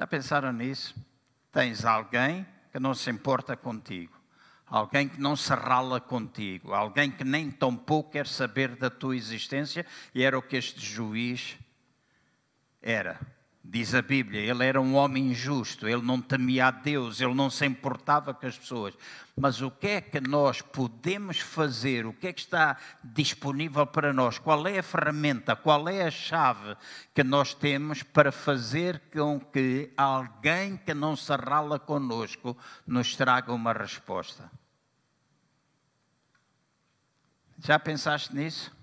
[0.03, 0.93] Já pensaram nisso?
[1.49, 4.11] Tens alguém que não se importa contigo,
[4.67, 9.15] alguém que não se rala contigo, alguém que nem tão pouco quer saber da tua
[9.15, 11.57] existência, e era o que este juiz
[12.81, 13.17] era.
[13.65, 17.49] Diz a Bíblia, ele era um homem injusto, ele não temia a Deus, ele não
[17.49, 18.93] se importava com as pessoas.
[19.37, 22.05] Mas o que é que nós podemos fazer?
[22.05, 24.37] O que é que está disponível para nós?
[24.37, 25.55] Qual é a ferramenta?
[25.55, 26.75] Qual é a chave
[27.15, 33.53] que nós temos para fazer com que alguém que não se rala conosco nos traga
[33.53, 34.51] uma resposta?
[37.59, 38.75] Já pensaste nisso?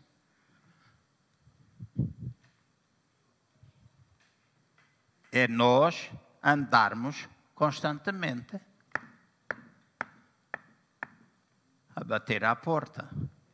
[5.33, 6.11] É nós
[6.43, 8.61] andarmos constantemente
[11.95, 13.09] a bater à porta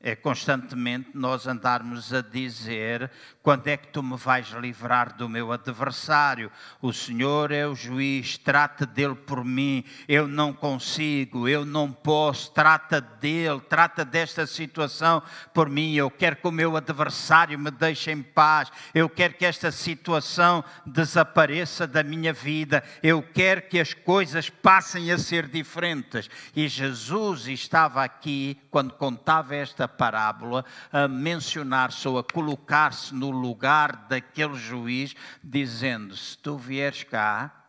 [0.06, 3.10] é constantemente nós andarmos a dizer:
[3.42, 6.48] quando é que tu me vais livrar do meu adversário?
[6.80, 9.82] O Senhor é o juiz, trata dele por mim.
[10.06, 12.52] Eu não consigo, eu não posso.
[12.52, 15.20] Trata dele, trata desta situação
[15.52, 15.96] por mim.
[15.96, 18.70] Eu quero que o meu adversário me deixe em paz.
[18.94, 22.84] Eu quero que esta situação desapareça da minha vida.
[23.02, 26.30] Eu quero que as coisas passem a ser diferentes.
[26.54, 30.62] E Jesus estava aqui quando contava esta parábola
[30.92, 37.64] a mencionar-se ou a colocar-se no lugar daquele juiz, dizendo: Se tu vieres cá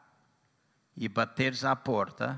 [0.98, 2.38] e bateres à porta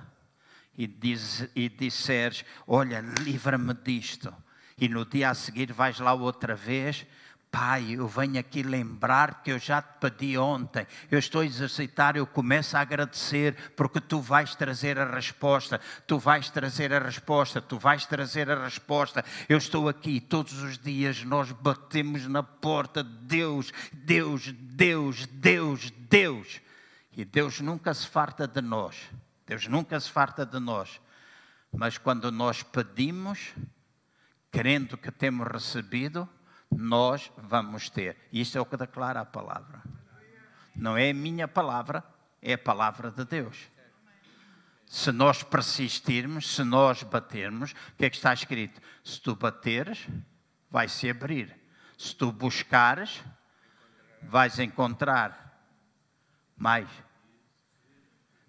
[0.77, 4.32] e, diz, e disseres: Olha, livra-me disto,
[4.77, 7.08] e no dia a seguir vais lá outra vez
[7.52, 10.86] Pai, eu venho aqui lembrar que eu já te pedi ontem.
[11.10, 15.82] Eu estou a exercitar, eu começo a agradecer, porque tu vais trazer a resposta.
[16.06, 19.26] Tu vais trazer a resposta, tu vais trazer a resposta.
[19.47, 23.04] Eu estou aqui todos os dias, nós batemos na porta.
[23.04, 26.62] Deus, Deus, Deus, Deus, Deus.
[27.18, 28.95] E Deus nunca se farta de nós.
[29.47, 31.02] Deus nunca se farta de nós.
[31.74, 33.56] Mas quando nós pedimos,
[34.52, 36.30] crendo que temos recebido,
[36.72, 38.17] nós vamos ter.
[38.32, 39.82] Isto é o que declara a palavra.
[40.76, 42.03] Não é a minha palavra,
[42.41, 43.70] é a palavra de Deus.
[44.86, 48.82] Se nós persistirmos, se nós batermos, o que é que está escrito?
[49.03, 50.07] Se tu bateres,
[50.70, 51.55] vai se abrir.
[51.97, 53.24] Se tu buscares,
[54.24, 55.61] vais encontrar
[56.57, 56.89] mais.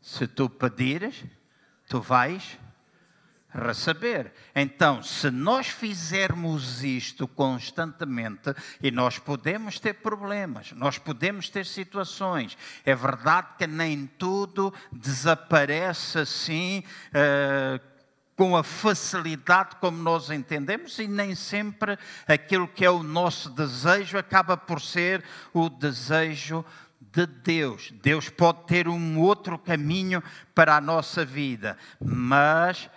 [0.00, 1.24] Se tu pedires,
[1.88, 2.58] tu vais
[3.53, 4.32] receber.
[4.55, 12.57] Então, se nós fizermos isto constantemente, e nós podemos ter problemas, nós podemos ter situações,
[12.84, 16.84] é verdade que nem tudo desaparece assim.
[17.09, 17.90] Uh,
[18.36, 24.16] com a facilidade como nós entendemos, e nem sempre aquilo que é o nosso desejo
[24.16, 25.22] acaba por ser
[25.53, 26.64] o desejo
[27.12, 27.92] de Deus.
[28.03, 30.22] Deus pode ter um outro caminho
[30.55, 32.88] para a nossa vida, mas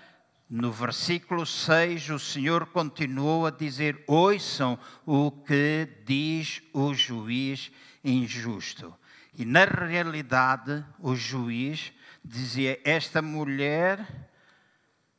[0.54, 7.72] no versículo 6, o Senhor continuou a dizer: Ouçam o que diz o juiz
[8.04, 8.94] injusto.
[9.36, 11.92] E na realidade, o juiz
[12.24, 14.06] dizia: Esta mulher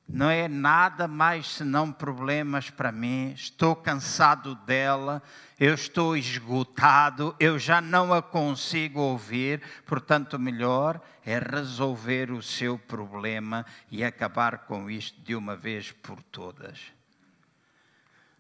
[0.09, 3.33] não é nada mais senão problemas para mim.
[3.33, 5.23] Estou cansado dela,
[5.59, 9.63] eu estou esgotado, eu já não a consigo ouvir.
[9.87, 16.23] Portanto, melhor é resolver o seu problema e acabar com isto de uma vez por
[16.23, 16.79] todas.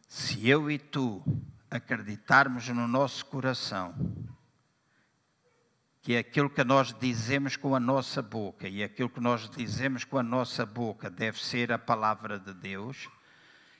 [0.06, 1.22] Se eu e tu
[1.70, 3.94] acreditarmos no nosso coração
[6.04, 10.18] que aquilo que nós dizemos com a nossa boca e aquilo que nós dizemos com
[10.18, 13.08] a nossa boca deve ser a palavra de Deus,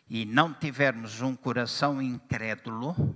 [0.08, 3.14] e não tivermos um coração incrédulo,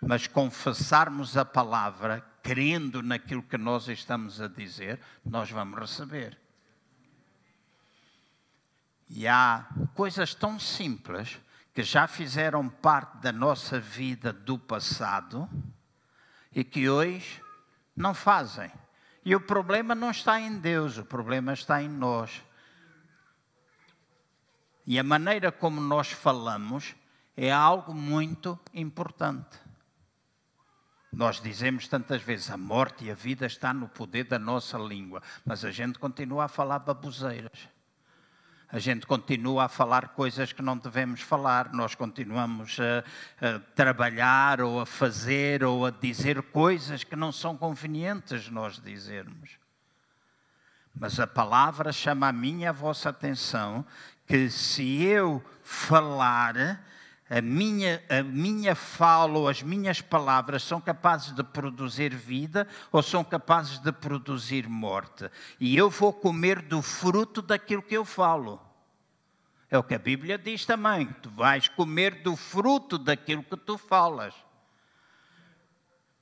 [0.00, 6.36] mas confessarmos a palavra, crendo naquilo que nós estamos a dizer, nós vamos receber.
[9.08, 11.40] E há coisas tão simples
[11.72, 15.48] que já fizeram parte da nossa vida do passado
[16.52, 17.45] e que hoje
[17.96, 18.70] não fazem.
[19.24, 22.42] E o problema não está em Deus, o problema está em nós.
[24.86, 26.94] E a maneira como nós falamos
[27.36, 29.58] é algo muito importante.
[31.12, 35.22] Nós dizemos tantas vezes a morte e a vida está no poder da nossa língua,
[35.44, 37.75] mas a gente continua a falar baboseiras
[38.68, 44.60] a gente continua a falar coisas que não devemos falar, nós continuamos a, a, trabalhar
[44.60, 49.50] ou a fazer ou a dizer coisas que não são convenientes nós dizermos.
[50.94, 53.86] Mas a palavra chama a minha a vossa atenção
[54.26, 56.82] que se eu falar,
[57.28, 63.02] a minha, a minha fala ou as minhas palavras são capazes de produzir vida ou
[63.02, 65.28] são capazes de produzir morte.
[65.58, 68.60] E eu vou comer do fruto daquilo que eu falo.
[69.68, 71.06] É o que a Bíblia diz também.
[71.20, 74.32] Tu vais comer do fruto daquilo que tu falas.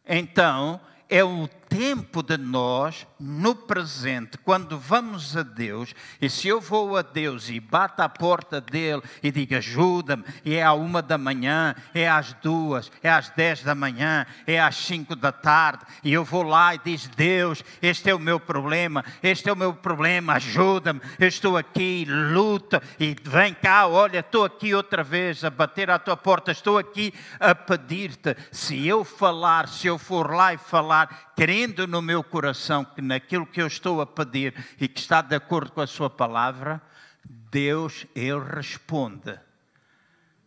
[0.06, 0.80] Então,
[1.14, 6.96] é o tempo de nós, no presente, quando vamos a Deus, e se eu vou
[6.96, 11.18] a Deus e bato à porta dele e digo ajuda-me, e é à uma da
[11.18, 16.12] manhã, é às duas, é às dez da manhã, é às cinco da tarde, e
[16.12, 19.72] eu vou lá e diz Deus, este é o meu problema, este é o meu
[19.72, 25.50] problema, ajuda-me, eu estou aqui, luta, e vem cá, olha, estou aqui outra vez a
[25.50, 30.54] bater à tua porta, estou aqui a pedir-te, se eu falar, se eu for lá
[30.54, 31.03] e falar,
[31.36, 35.34] crendo no meu coração que naquilo que eu estou a pedir e que está de
[35.34, 36.82] acordo com a Sua palavra,
[37.24, 39.38] Deus, Ele responde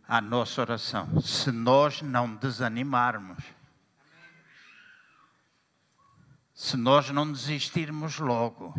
[0.08, 3.44] à nossa oração, se nós não desanimarmos.
[6.54, 8.74] Se nós não desistirmos logo,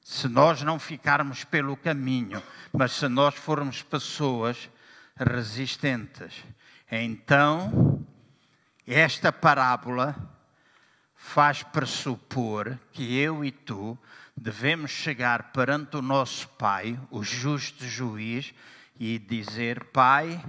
[0.00, 2.40] se nós não ficarmos pelo caminho,
[2.72, 4.70] mas se nós formos pessoas
[5.16, 6.44] resistentes,
[6.88, 8.06] então
[8.86, 10.14] esta parábola
[11.16, 13.98] faz pressupor que eu e tu
[14.36, 18.52] devemos chegar perante o nosso Pai, o justo juiz,
[18.98, 20.42] e dizer: Pai,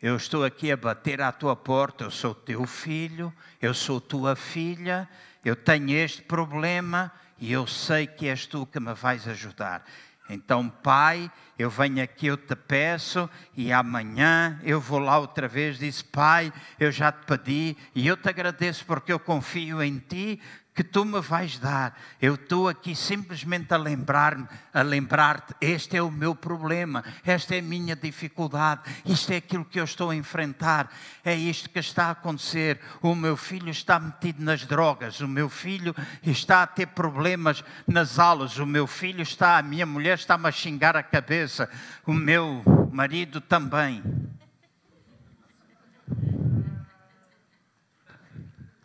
[0.00, 4.36] eu estou aqui a bater à tua porta, eu sou teu filho, eu sou tua
[4.36, 5.08] filha,
[5.44, 9.84] eu tenho este problema e eu sei que és tu que me vais ajudar.
[10.32, 11.28] Então, Pai,
[11.58, 15.76] eu venho aqui, eu te peço, e amanhã eu vou lá outra vez.
[15.76, 20.40] Diz, Pai, eu já te pedi, e eu te agradeço porque eu confio em Ti,
[20.74, 21.98] que tu me vais dar.
[22.20, 27.58] Eu estou aqui simplesmente a lembrar-me, a lembrar-te, este é o meu problema, esta é
[27.58, 30.90] a minha dificuldade, isto é aquilo que eu estou a enfrentar,
[31.24, 32.80] é isto que está a acontecer.
[33.02, 38.18] O meu filho está metido nas drogas, o meu filho está a ter problemas nas
[38.18, 41.68] aulas, o meu filho está, a minha mulher está-me a xingar a cabeça,
[42.06, 42.62] o meu
[42.92, 44.02] marido também.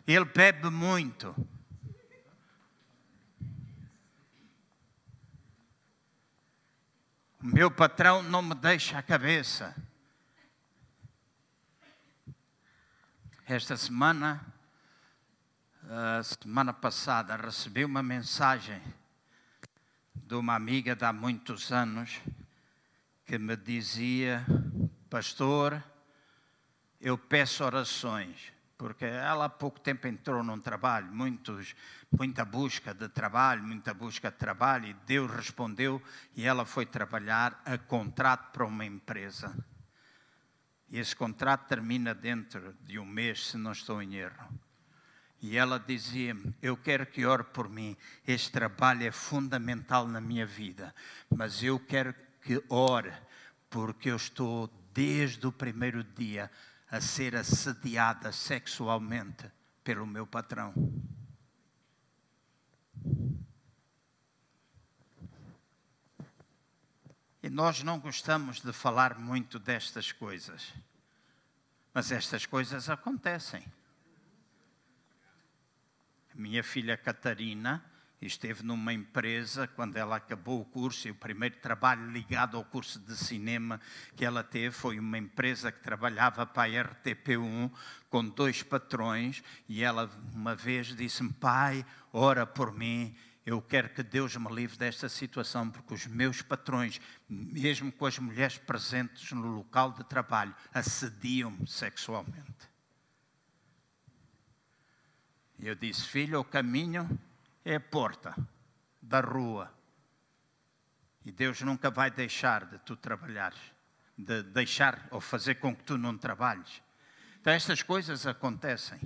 [0.06, 1.34] Ele bebe muito.
[7.48, 9.72] Meu patrão não me deixa a cabeça.
[13.46, 14.44] Esta semana,
[15.88, 18.82] a semana passada, recebi uma mensagem
[20.12, 22.20] de uma amiga de há muitos anos
[23.24, 24.44] que me dizia:
[25.08, 25.80] Pastor,
[27.00, 31.74] eu peço orações porque ela há pouco tempo entrou num trabalho, muitos,
[32.10, 36.02] muita busca de trabalho, muita busca de trabalho, e Deus respondeu
[36.34, 39.56] e ela foi trabalhar a contrato para uma empresa.
[40.88, 44.48] E esse contrato termina dentro de um mês, se não estou em erro.
[45.40, 47.96] E ela dizia-me: Eu quero que ore por mim,
[48.26, 50.94] este trabalho é fundamental na minha vida,
[51.34, 53.12] mas eu quero que ore,
[53.68, 56.50] porque eu estou desde o primeiro dia
[56.90, 59.50] a ser assediada sexualmente
[59.82, 60.74] pelo meu patrão.
[67.42, 70.74] E nós não gostamos de falar muito destas coisas,
[71.94, 73.64] mas estas coisas acontecem.
[76.34, 77.84] Minha filha Catarina
[78.20, 82.98] esteve numa empresa quando ela acabou o curso e o primeiro trabalho ligado ao curso
[82.98, 83.80] de cinema
[84.14, 87.70] que ela teve foi uma empresa que trabalhava para a RTP1
[88.08, 93.14] com dois patrões e ela uma vez disse-me pai ora por mim
[93.44, 98.18] eu quero que Deus me livre desta situação porque os meus patrões mesmo com as
[98.18, 102.76] mulheres presentes no local de trabalho assediam-me sexualmente.
[105.60, 107.08] Eu disse filho o caminho
[107.66, 108.32] é a porta
[109.02, 109.74] da rua.
[111.24, 113.58] E Deus nunca vai deixar de tu trabalhares,
[114.16, 116.80] de deixar ou fazer com que tu não trabalhes.
[117.40, 119.00] Então, estas coisas acontecem.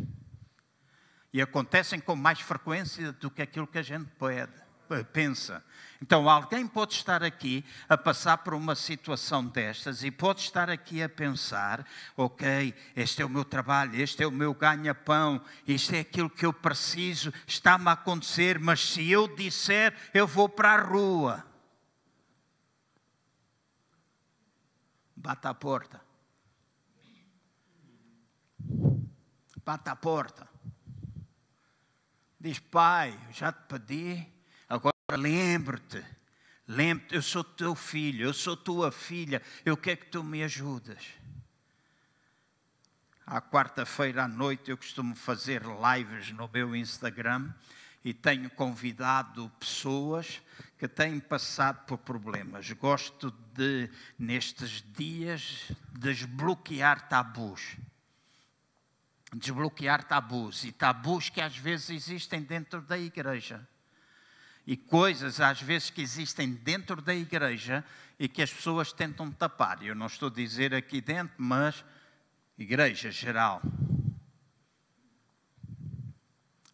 [1.32, 4.52] E acontecem com mais frequência do que aquilo que a gente pode.
[4.90, 5.64] Eh, pensa.
[6.02, 11.00] Então, alguém pode estar aqui a passar por uma situação destas e pode estar aqui
[11.00, 11.86] a pensar:
[12.16, 16.44] ok, este é o meu trabalho, este é o meu ganha-pão, isto é aquilo que
[16.44, 21.46] eu preciso, está-me a acontecer, mas se eu disser, eu vou para a rua.
[25.14, 26.00] Bata a porta.
[29.64, 30.48] Bata a porta.
[32.40, 34.39] Diz, pai, já te pedi
[35.16, 36.04] Lembre-te,
[36.66, 41.04] lembre-te, eu sou teu filho, eu sou tua filha, eu quero que tu me ajudas.
[43.26, 47.52] À quarta-feira à noite eu costumo fazer lives no meu Instagram
[48.04, 50.40] e tenho convidado pessoas
[50.78, 52.70] que têm passado por problemas.
[52.72, 57.76] Gosto de, nestes dias, desbloquear tabus.
[59.34, 63.66] Desbloquear tabus e tabus que às vezes existem dentro da igreja
[64.66, 67.84] e coisas às vezes que existem dentro da igreja
[68.18, 69.82] e que as pessoas tentam tapar.
[69.82, 71.84] Eu não estou a dizer aqui dentro, mas
[72.58, 73.62] igreja geral.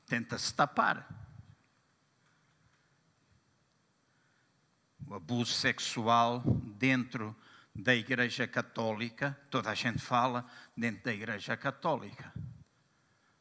[0.07, 1.09] Tenta-se tapar.
[5.07, 6.43] O abuso sexual
[6.79, 7.35] dentro
[7.75, 10.45] da Igreja Católica, toda a gente fala
[10.77, 12.33] dentro da Igreja Católica.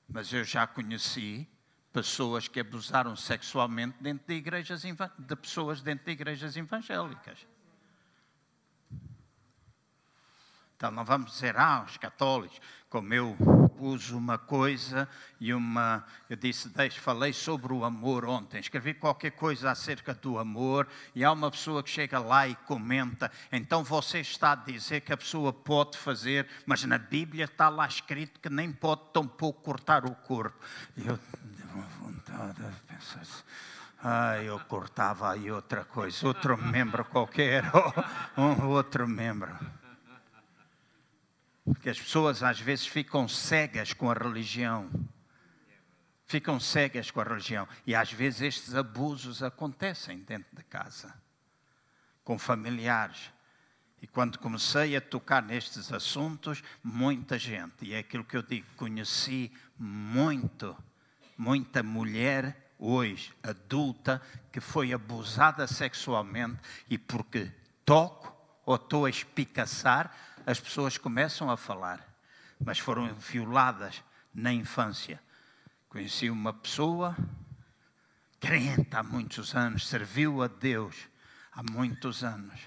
[0.08, 1.48] Mas eu já conheci
[1.96, 7.48] pessoas que abusaram sexualmente dentro de igrejas de pessoas dentro de igrejas evangélicas.
[10.76, 13.38] Então não vamos dizer, ah, os católicos, como eu
[13.80, 15.08] uso uma coisa
[15.40, 16.06] e uma.
[16.30, 21.24] Eu disse, deixe, falei sobre o amor ontem, escrevi qualquer coisa acerca do amor e
[21.24, 23.32] há uma pessoa que chega lá e comenta.
[23.54, 27.88] Então você está a dizer que a pessoa pode fazer, mas na Bíblia está lá
[27.88, 30.60] escrito que nem pode tão pouco cortar o corpo.
[30.98, 31.18] Eu
[31.82, 33.44] de pensar assim,
[34.04, 37.64] ah, eu cortava aí outra coisa, outro membro qualquer,
[38.38, 39.58] um outro membro.
[41.64, 44.90] Porque as pessoas às vezes ficam cegas com a religião.
[46.28, 47.68] Ficam cegas com a religião.
[47.88, 51.12] E às vezes estes abusos acontecem dentro de casa,
[52.24, 53.32] com familiares.
[54.02, 58.68] E quando comecei a tocar nestes assuntos, muita gente, e é aquilo que eu digo,
[58.78, 60.78] conheci muito
[61.38, 64.22] muita mulher hoje adulta
[64.52, 66.60] que foi abusada sexualmente
[66.90, 67.52] e porque
[67.86, 70.12] toco ou estou a espicaçar,
[70.46, 72.06] as pessoas começam a falar,
[72.64, 75.22] mas foram violadas na infância.
[75.88, 77.16] Conheci uma pessoa
[78.40, 80.96] crente há muitos anos, serviu a Deus
[81.52, 82.60] há muitos anos,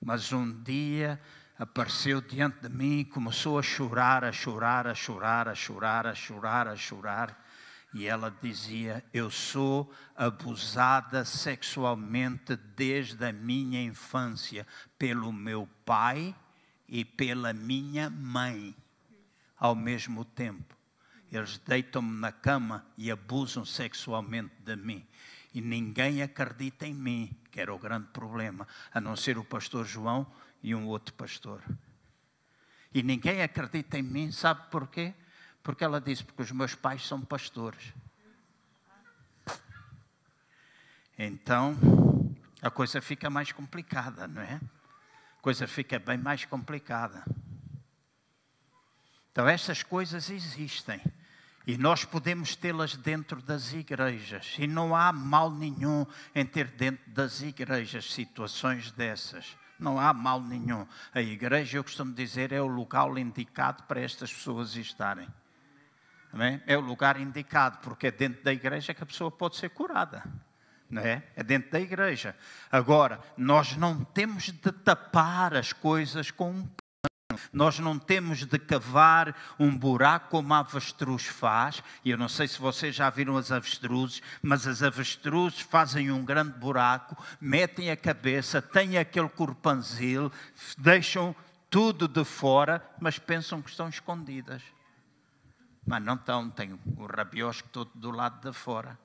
[0.00, 1.20] mas um dia
[1.58, 6.14] apareceu diante de mim e começou a chorar, a chorar, a chorar, a chorar, a
[6.14, 7.43] chorar, a chorar.
[7.94, 14.66] E ela dizia: Eu sou abusada sexualmente desde a minha infância
[14.98, 16.34] pelo meu pai
[16.88, 18.74] e pela minha mãe
[19.56, 20.76] ao mesmo tempo.
[21.30, 25.06] Eles deitam-me na cama e abusam sexualmente de mim.
[25.54, 29.86] E ninguém acredita em mim, que era o grande problema, a não ser o pastor
[29.86, 30.26] João
[30.60, 31.62] e um outro pastor.
[32.92, 35.14] E ninguém acredita em mim, sabe porquê?
[35.64, 37.92] Porque ela disse: porque os meus pais são pastores.
[41.18, 41.74] Então,
[42.60, 44.60] a coisa fica mais complicada, não é?
[45.38, 47.24] A coisa fica bem mais complicada.
[49.32, 51.00] Então, estas coisas existem.
[51.66, 54.56] E nós podemos tê-las dentro das igrejas.
[54.58, 59.56] E não há mal nenhum em ter dentro das igrejas situações dessas.
[59.78, 60.86] Não há mal nenhum.
[61.14, 65.26] A igreja, eu costumo dizer, é o local indicado para estas pessoas estarem.
[66.38, 66.60] É?
[66.66, 70.22] é o lugar indicado, porque é dentro da igreja que a pessoa pode ser curada.
[70.96, 71.22] É?
[71.34, 72.36] é dentro da igreja.
[72.70, 76.68] Agora, nós não temos de tapar as coisas com um
[77.52, 81.82] nós não temos de cavar um buraco como a avestruz faz.
[82.04, 86.24] E eu não sei se vocês já viram as avestruzes, mas as avestruzes fazem um
[86.24, 90.30] grande buraco, metem a cabeça, têm aquele corpanzil,
[90.78, 91.34] deixam
[91.68, 94.62] tudo de fora, mas pensam que estão escondidas.
[95.86, 98.98] Mas não estão, tem o rabiosco todo do lado de fora.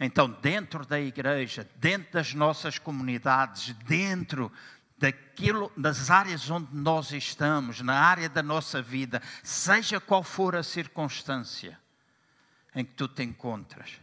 [0.00, 4.52] Então, dentro da igreja, dentro das nossas comunidades, dentro
[4.96, 10.62] daquilo, das áreas onde nós estamos, na área da nossa vida, seja qual for a
[10.62, 11.78] circunstância
[12.74, 14.00] em que tu te encontras,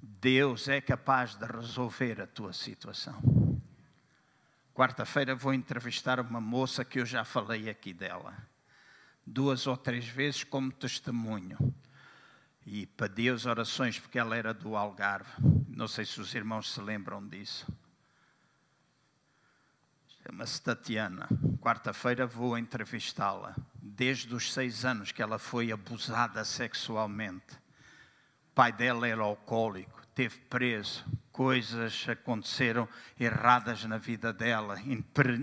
[0.00, 3.20] Deus é capaz de resolver a tua situação.
[4.82, 8.36] Quarta-feira vou entrevistar uma moça que eu já falei aqui dela,
[9.24, 11.56] duas ou três vezes como testemunho.
[12.66, 15.30] E pedi as orações porque ela era do Algarve.
[15.68, 17.64] Não sei se os irmãos se lembram disso.
[20.24, 21.28] Chama-se Tatiana.
[21.60, 23.54] Quarta-feira vou entrevistá-la.
[23.80, 27.54] Desde os seis anos que ela foi abusada sexualmente.
[28.50, 32.86] O pai dela era alcoólico, teve preso, coisas aconteceram
[33.18, 34.76] erradas na vida dela,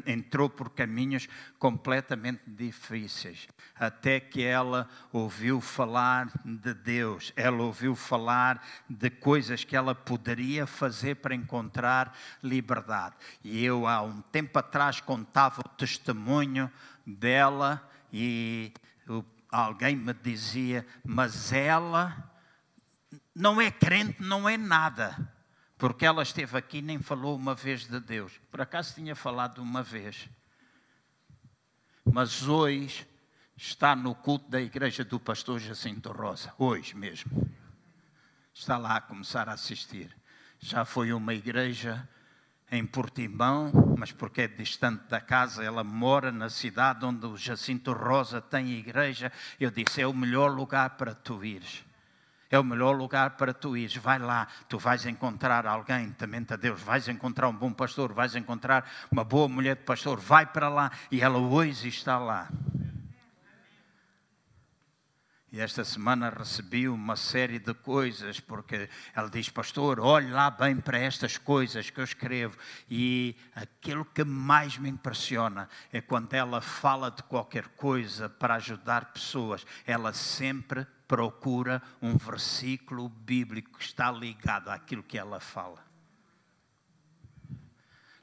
[0.05, 8.63] entrou por caminhos completamente difíceis, até que ela ouviu falar de Deus, ela ouviu falar
[8.87, 13.15] de coisas que ela poderia fazer para encontrar liberdade.
[13.43, 16.71] E eu, há um tempo atrás, contava o testemunho
[17.05, 17.81] dela
[18.13, 18.71] e
[19.51, 22.28] alguém me dizia, mas ela
[23.39, 25.17] não é crente, não é nada
[25.79, 28.33] porque ela esteve aqui e nem falou uma vez de Deus.
[28.51, 30.29] Por acaso tinha falado uma vez.
[32.03, 33.07] Mas hoje
[33.55, 36.53] está no culto da igreja do pastor Jacinto Rosa.
[36.57, 37.49] Hoje mesmo.
[38.53, 40.13] Está lá a começar a assistir.
[40.59, 42.05] Já foi uma igreja
[42.69, 47.93] em Portimão, mas porque é distante da casa, ela mora na cidade onde o Jacinto
[47.93, 49.31] Rosa tem igreja.
[49.57, 51.87] Eu disse: é o melhor lugar para tu ires
[52.49, 53.95] é o melhor lugar para tu ires.
[53.97, 58.35] Vai lá, tu vais encontrar alguém, temente a Deus, vais encontrar um bom pastor, vais
[58.35, 60.19] encontrar uma boa mulher de pastor.
[60.19, 62.49] Vai para lá e ela hoje está lá.
[65.51, 70.75] E esta semana recebi uma série de coisas, porque ela diz, pastor, olhe lá bem
[70.75, 72.55] para estas coisas que eu escrevo.
[72.87, 79.11] E aquilo que mais me impressiona é quando ela fala de qualquer coisa para ajudar
[79.11, 85.83] pessoas, ela sempre procura um versículo bíblico que está ligado àquilo que ela fala.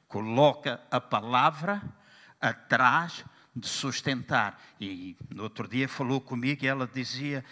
[0.07, 1.83] Coloca a palavra
[2.39, 4.57] atrás de sustentar.
[4.79, 7.43] E no outro dia falou comigo e ela dizia: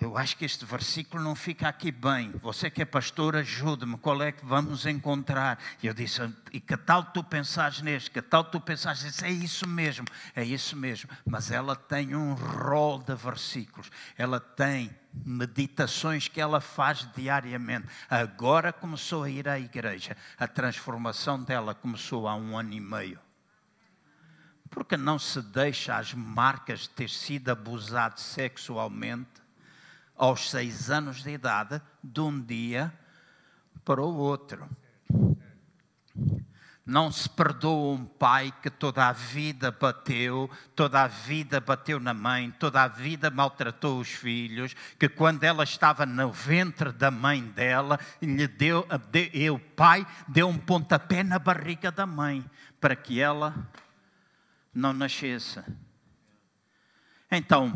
[0.00, 2.32] Eu acho que este versículo não fica aqui bem.
[2.40, 3.98] Você que é pastor, ajude-me.
[3.98, 5.58] Qual é que vamos encontrar?
[5.82, 8.10] E eu disse: E que tal tu pensares neste?
[8.10, 9.22] Que tal tu pensares neste?
[9.26, 11.10] É isso mesmo, é isso mesmo.
[11.26, 13.90] Mas ela tem um rol de versículos.
[14.16, 17.86] Ela tem meditações que ela faz diariamente.
[18.08, 20.16] Agora começou a ir à igreja.
[20.38, 23.18] A transformação dela começou há um ano e meio
[24.70, 29.39] Porque não se deixa as marcas de ter sido abusado sexualmente
[30.20, 32.92] aos seis anos de idade, de um dia
[33.86, 34.68] para o outro.
[36.84, 42.12] Não se perdoa um pai que toda a vida bateu, toda a vida bateu na
[42.12, 47.42] mãe, toda a vida maltratou os filhos, que quando ela estava no ventre da mãe
[47.42, 48.86] dela, lhe deu,
[49.54, 52.44] o pai deu um pontapé na barriga da mãe
[52.78, 53.54] para que ela
[54.74, 55.64] não nascesse.
[57.30, 57.72] Então,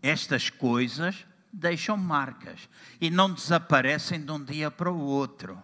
[0.00, 2.68] estas coisas deixam marcas
[3.00, 5.60] e não desaparecem de um dia para o outro.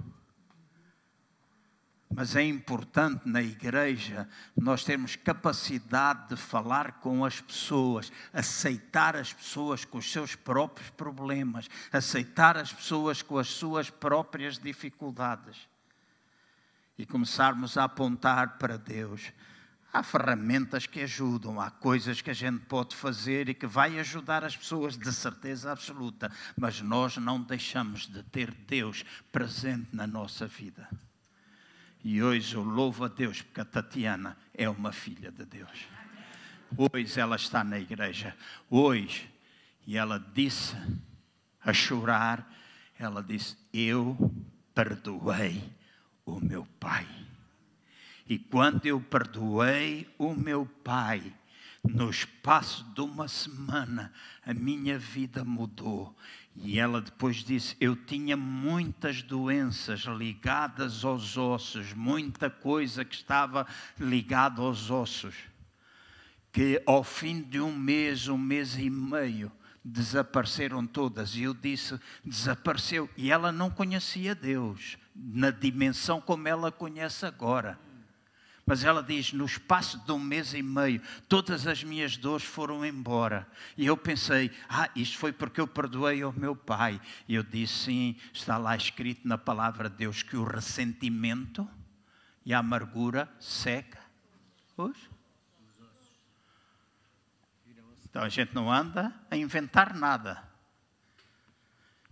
[2.08, 9.32] Mas é importante na igreja nós termos capacidade de falar com as pessoas, aceitar as
[9.32, 15.68] pessoas com os seus próprios problemas, aceitar as pessoas com as suas próprias dificuldades
[16.96, 19.32] e começarmos a apontar para Deus.
[19.92, 24.44] Há ferramentas que ajudam, há coisas que a gente pode fazer e que vai ajudar
[24.44, 30.46] as pessoas de certeza absoluta, mas nós não deixamos de ter Deus presente na nossa
[30.46, 30.88] vida.
[32.04, 35.86] E hoje eu louvo a Deus porque a Tatiana é uma filha de Deus.
[36.76, 38.36] Hoje ela está na igreja.
[38.68, 39.30] Hoje,
[39.86, 40.76] e ela disse,
[41.66, 42.48] a chorar,
[42.96, 44.16] ela disse: Eu
[44.72, 45.62] perdoei
[46.24, 47.06] o meu pai.
[48.28, 51.32] E quando eu perdoei o meu pai,
[51.84, 54.12] no espaço de uma semana,
[54.44, 56.16] a minha vida mudou.
[56.56, 63.66] E ela depois disse: Eu tinha muitas doenças ligadas aos ossos, muita coisa que estava
[63.98, 65.34] ligada aos ossos,
[66.52, 69.52] que ao fim de um mês, um mês e meio,
[69.84, 71.36] desapareceram todas.
[71.36, 73.08] E eu disse: Desapareceu.
[73.16, 77.85] E ela não conhecia Deus na dimensão como ela conhece agora.
[78.66, 82.84] Mas ela diz: no espaço de um mês e meio, todas as minhas dores foram
[82.84, 83.46] embora.
[83.76, 87.00] E eu pensei: ah, isto foi porque eu perdoei ao meu pai.
[87.28, 91.66] E eu disse: sim, está lá escrito na palavra de Deus que o ressentimento
[92.44, 94.00] e a amargura seca
[94.76, 94.98] os.
[98.04, 100.42] Então a gente não anda a inventar nada.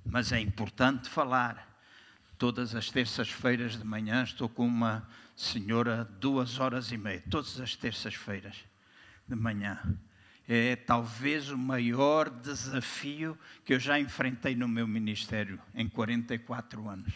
[0.05, 1.72] Mas é importante falar.
[2.36, 7.74] Todas as terças-feiras de manhã estou com uma senhora duas horas e meia, todas as
[7.76, 8.57] terças-feiras
[9.26, 9.78] de manhã.
[10.47, 17.14] É talvez o maior desafio que eu já enfrentei no meu ministério em 44 anos.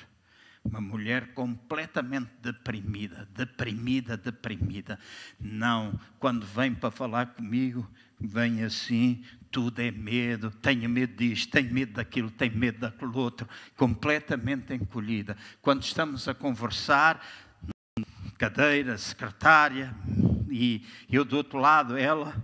[0.65, 4.99] Uma mulher completamente deprimida, deprimida, deprimida.
[5.39, 7.89] Não, quando vem para falar comigo,
[8.21, 13.49] vem assim, tudo é medo, tenho medo disto, tenho medo daquilo, tenho medo daquilo outro,
[13.77, 15.37] completamente encolhida.
[15.63, 17.25] Quando estamos a conversar,
[18.39, 19.93] cadeira, secretária,
[20.49, 22.35] e eu do outro lado, ela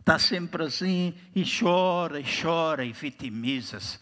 [0.00, 4.00] está sempre assim, e chora, e chora, e vitimiza-se.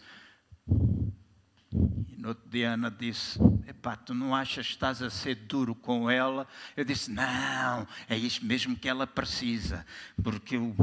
[0.67, 5.75] E no outro dia Ana disse, epá, tu não achas que estás a ser duro
[5.75, 6.47] com ela?
[6.75, 9.85] Eu disse, não, é isso mesmo que ela precisa,
[10.23, 10.75] porque eu...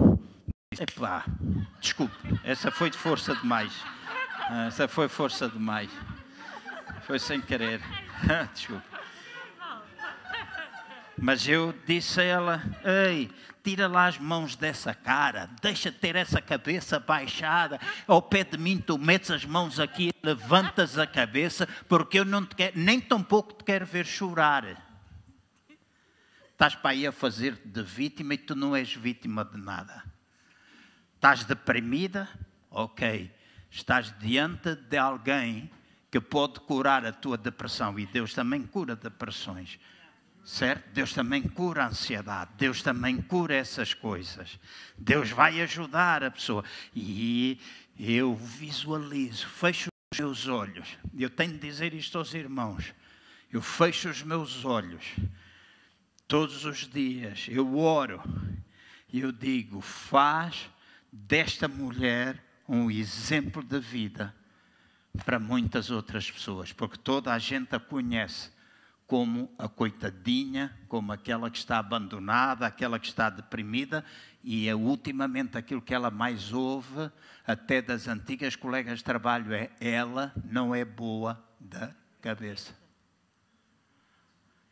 [0.78, 1.24] Epá,
[1.80, 3.72] desculpe, essa foi de força demais.
[4.66, 5.90] Essa foi força demais.
[7.06, 7.80] Foi sem querer.
[8.52, 8.93] Desculpe.
[11.16, 13.30] Mas eu disse a ela: Ei,
[13.62, 17.80] tira lá as mãos dessa cara, deixa de ter essa cabeça baixada.
[18.06, 22.44] Ao pé de mim, tu metes as mãos aqui, levantas a cabeça, porque eu não
[22.44, 24.94] te quero, nem tão pouco te quero ver chorar.
[26.52, 30.04] Estás para aí a fazer de vítima e tu não és vítima de nada.
[31.16, 32.28] Estás deprimida?
[32.70, 33.32] Ok.
[33.70, 35.70] Estás diante de alguém
[36.10, 39.80] que pode curar a tua depressão e Deus também cura depressões.
[40.44, 40.92] Certo?
[40.92, 44.58] Deus também cura a ansiedade, Deus também cura essas coisas.
[44.98, 46.62] Deus vai ajudar a pessoa.
[46.94, 47.58] E
[47.98, 50.98] eu visualizo, fecho os meus olhos.
[51.16, 52.94] Eu tenho de dizer isto aos irmãos.
[53.50, 55.04] Eu fecho os meus olhos
[56.26, 58.22] todos os dias, eu oro
[59.12, 60.68] e eu digo: faz
[61.12, 64.34] desta mulher um exemplo de vida
[65.24, 68.50] para muitas outras pessoas, porque toda a gente a conhece
[69.14, 74.04] como a coitadinha, como aquela que está abandonada, aquela que está deprimida,
[74.42, 77.12] e é ultimamente aquilo que ela mais ouve,
[77.46, 82.74] até das antigas colegas de trabalho, é ela não é boa da cabeça.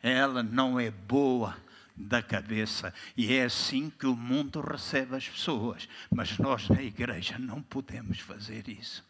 [0.01, 1.55] Ela não é boa
[1.95, 2.93] da cabeça.
[3.15, 5.87] E é assim que o mundo recebe as pessoas.
[6.13, 9.05] Mas nós na igreja não podemos fazer isso.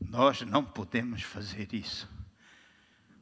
[0.00, 2.08] Nós não podemos fazer isso.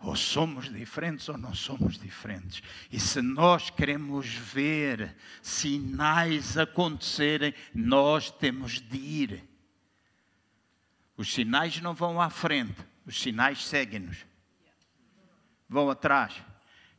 [0.03, 2.61] Ou somos diferentes ou não somos diferentes.
[2.91, 9.49] E se nós queremos ver sinais acontecerem, nós temos de ir.
[11.17, 12.77] Os sinais não vão à frente,
[13.07, 14.27] os sinais seguem-nos.
[15.69, 16.35] Vão atrás.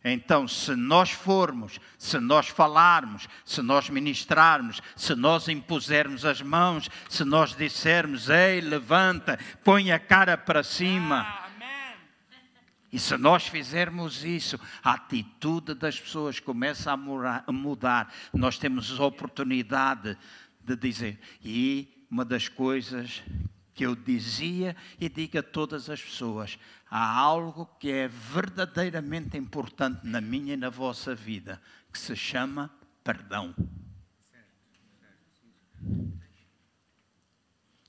[0.02, 6.90] Então, se nós formos, se nós falarmos, se nós ministrarmos, se nós impusermos as mãos,
[7.10, 11.43] se nós dissermos, ei, levanta, põe a cara para cima.
[12.94, 18.14] E se nós fizermos isso, a atitude das pessoas começa a mudar.
[18.32, 20.16] Nós temos a oportunidade
[20.64, 21.20] de dizer.
[21.44, 23.24] E uma das coisas
[23.74, 30.02] que eu dizia e digo a todas as pessoas: há algo que é verdadeiramente importante
[30.04, 31.60] na minha e na vossa vida,
[31.92, 32.70] que se chama
[33.04, 33.56] perdão.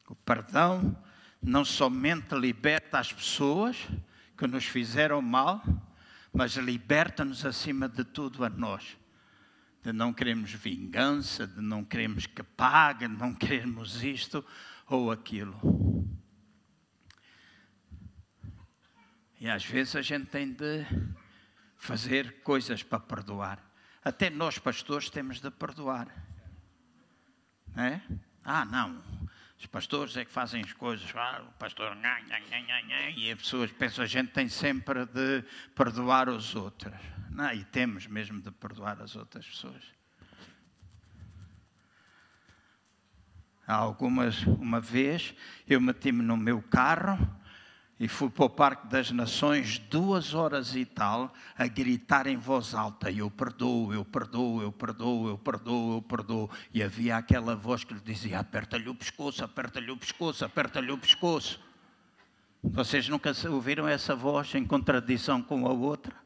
[0.08, 0.96] O perdão
[1.42, 3.76] não somente liberta as pessoas,
[4.36, 5.62] que nos fizeram mal,
[6.32, 8.96] mas liberta-nos acima de tudo a nós.
[9.82, 14.44] De não queremos vingança, de não queremos que pague, de não queremos isto
[14.88, 15.58] ou aquilo.
[19.38, 20.86] E às vezes a gente tem de
[21.76, 23.62] fazer coisas para perdoar.
[24.02, 26.08] Até nós, pastores, temos de perdoar.
[27.76, 28.00] É?
[28.42, 29.02] Ah, não,
[29.64, 31.96] os pastores é que fazem as coisas, ah, o pastor,
[33.16, 35.42] e as pessoas pensam, a gente tem sempre de
[35.74, 36.94] perdoar os outros.
[37.30, 39.82] Não, e temos mesmo de perdoar as outras pessoas.
[43.66, 45.34] Há algumas, uma vez,
[45.66, 47.18] eu meti-me no meu carro
[48.04, 52.74] e fui para o Parque das Nações duas horas e tal a gritar em voz
[52.74, 56.50] alta: Eu perdoo, eu perdoo, eu perdoo, eu perdoo, eu perdoo.
[56.74, 60.98] E havia aquela voz que lhe dizia: Aperta-lhe o pescoço, aperta-lhe o pescoço, aperta-lhe o
[60.98, 61.58] pescoço.
[62.62, 66.23] Vocês nunca ouviram essa voz em contradição com a outra?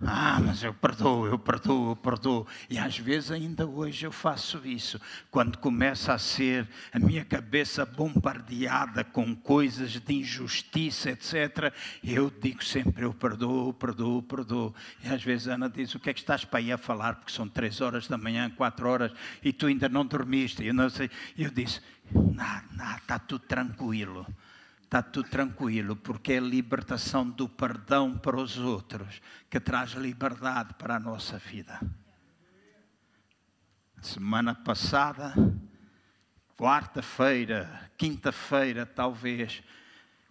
[0.00, 2.46] Ah, mas eu perdoo, eu perdoo, eu perdoo.
[2.70, 5.00] E às vezes ainda hoje eu faço isso.
[5.28, 11.74] Quando começa a ser a minha cabeça bombardeada com coisas de injustiça, etc.,
[12.04, 14.72] eu digo sempre: eu perdoo, perdoo, perdoo.
[15.02, 17.16] E às vezes a Ana diz: O que é que estás para aí a falar?
[17.16, 19.10] Porque são três horas da manhã, quatro horas,
[19.42, 20.64] e tu ainda não dormiste.
[20.64, 21.10] Eu não sei.
[21.36, 21.80] Eu disse:
[22.12, 24.24] Nada, nada, está tudo tranquilo
[24.88, 29.20] está tudo tranquilo, porque é a libertação do perdão para os outros
[29.50, 31.78] que traz liberdade para a nossa vida.
[34.00, 35.34] Semana passada,
[36.56, 39.62] quarta-feira, quinta-feira, talvez,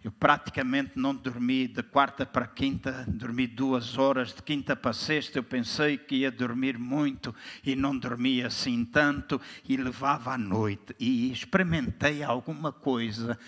[0.02, 5.38] eu praticamente não dormi de quarta para quinta, dormi duas horas, de quinta para sexta.
[5.38, 7.32] Eu pensei que ia dormir muito
[7.62, 10.96] e não dormia assim tanto e levava à noite.
[10.98, 13.38] E experimentei alguma coisa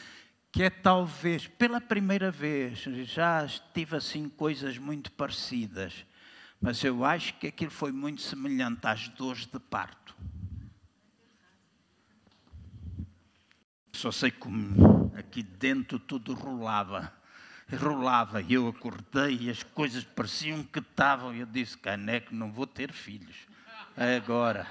[0.53, 6.05] que é talvez pela primeira vez, já tive assim coisas muito parecidas,
[6.61, 10.14] mas eu acho que aquilo foi muito semelhante às dores de parto.
[13.92, 17.12] Só sei como aqui dentro tudo rolava.
[17.78, 21.34] Rolava, e eu acordei e as coisas pareciam que estavam.
[21.34, 23.36] Eu disse: Caneco, não vou ter filhos.
[23.96, 24.66] Agora.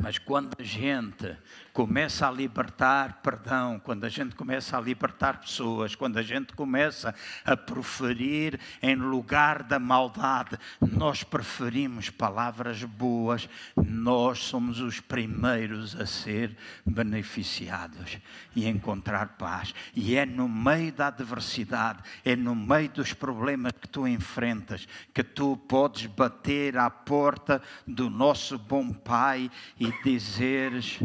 [0.00, 1.36] Mas quando a gente
[1.78, 7.14] começa a libertar perdão, quando a gente começa a libertar pessoas, quando a gente começa
[7.44, 16.04] a proferir em lugar da maldade, nós preferimos palavras boas, nós somos os primeiros a
[16.04, 18.18] ser beneficiados
[18.56, 19.72] e encontrar paz.
[19.94, 25.22] E é no meio da adversidade, é no meio dos problemas que tu enfrentas, que
[25.22, 29.48] tu podes bater à porta do nosso bom Pai
[29.78, 30.98] e dizeres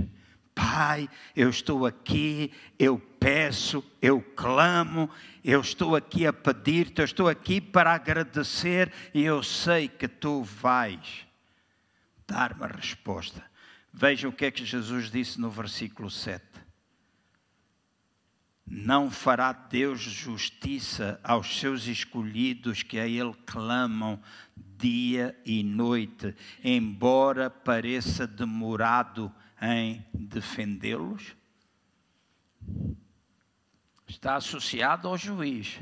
[0.56, 5.10] Pai, eu estou aqui, eu peço, eu clamo,
[5.44, 10.44] eu estou aqui a pedir-te, eu estou aqui para agradecer e eu sei que tu
[10.44, 11.26] vais
[12.28, 13.44] dar-me a resposta.
[13.92, 16.44] Veja o que é que Jesus disse no versículo 7.
[18.66, 24.20] Não fará Deus justiça aos seus escolhidos que a Ele clamam
[24.78, 29.32] dia e noite, embora pareça demorado
[29.64, 31.36] em defendê-los?
[34.06, 35.80] Está associado ao juiz.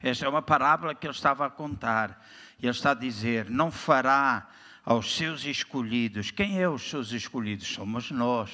[0.00, 2.26] Esta é uma parábola que ele estava a contar.
[2.60, 4.50] Ele está a dizer: não fará
[4.84, 6.30] aos seus escolhidos.
[6.30, 7.68] Quem é os seus escolhidos?
[7.68, 8.50] Somos nós.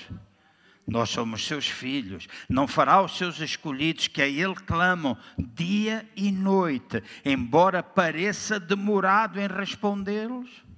[0.86, 2.28] Nós somos seus filhos.
[2.48, 9.40] Não fará aos seus escolhidos que a Ele clamam dia e noite, embora pareça demorado
[9.40, 10.69] em respondê-los?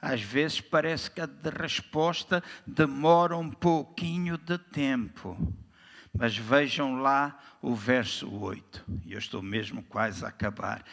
[0.00, 1.28] Às vezes parece que a
[1.58, 5.36] resposta demora um pouquinho de tempo.
[6.12, 10.84] Mas vejam lá o verso 8, e eu estou mesmo quase a acabar.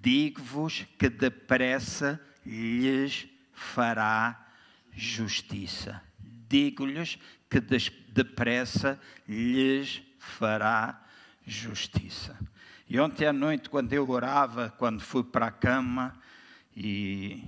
[0.00, 4.46] Digo-vos que depressa lhes fará
[4.92, 6.00] justiça.
[6.48, 7.18] Digo-lhes
[7.50, 8.98] que depressa
[9.28, 11.02] lhes fará
[11.46, 12.38] justiça.
[12.88, 16.14] E ontem à noite, quando eu orava, quando fui para a cama
[16.76, 17.42] e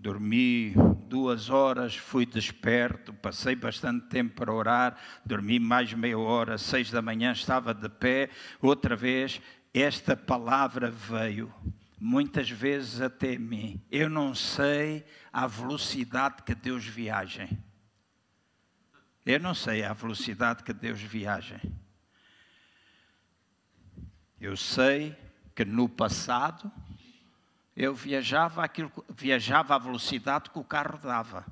[0.00, 0.72] dormi
[1.06, 7.02] duas horas, fui desperto, passei bastante tempo para orar, dormi mais meia hora, seis da
[7.02, 8.30] manhã estava de pé,
[8.62, 9.40] outra vez
[9.74, 11.52] esta palavra veio,
[12.00, 13.80] muitas vezes até mim.
[13.90, 17.48] Eu não sei a velocidade que Deus viaja.
[19.24, 21.60] Eu não sei a velocidade que Deus viaja.
[24.40, 25.14] Eu sei
[25.54, 26.72] que no passado
[27.80, 31.46] eu viajava, aquilo, viajava à velocidade que o carro dava.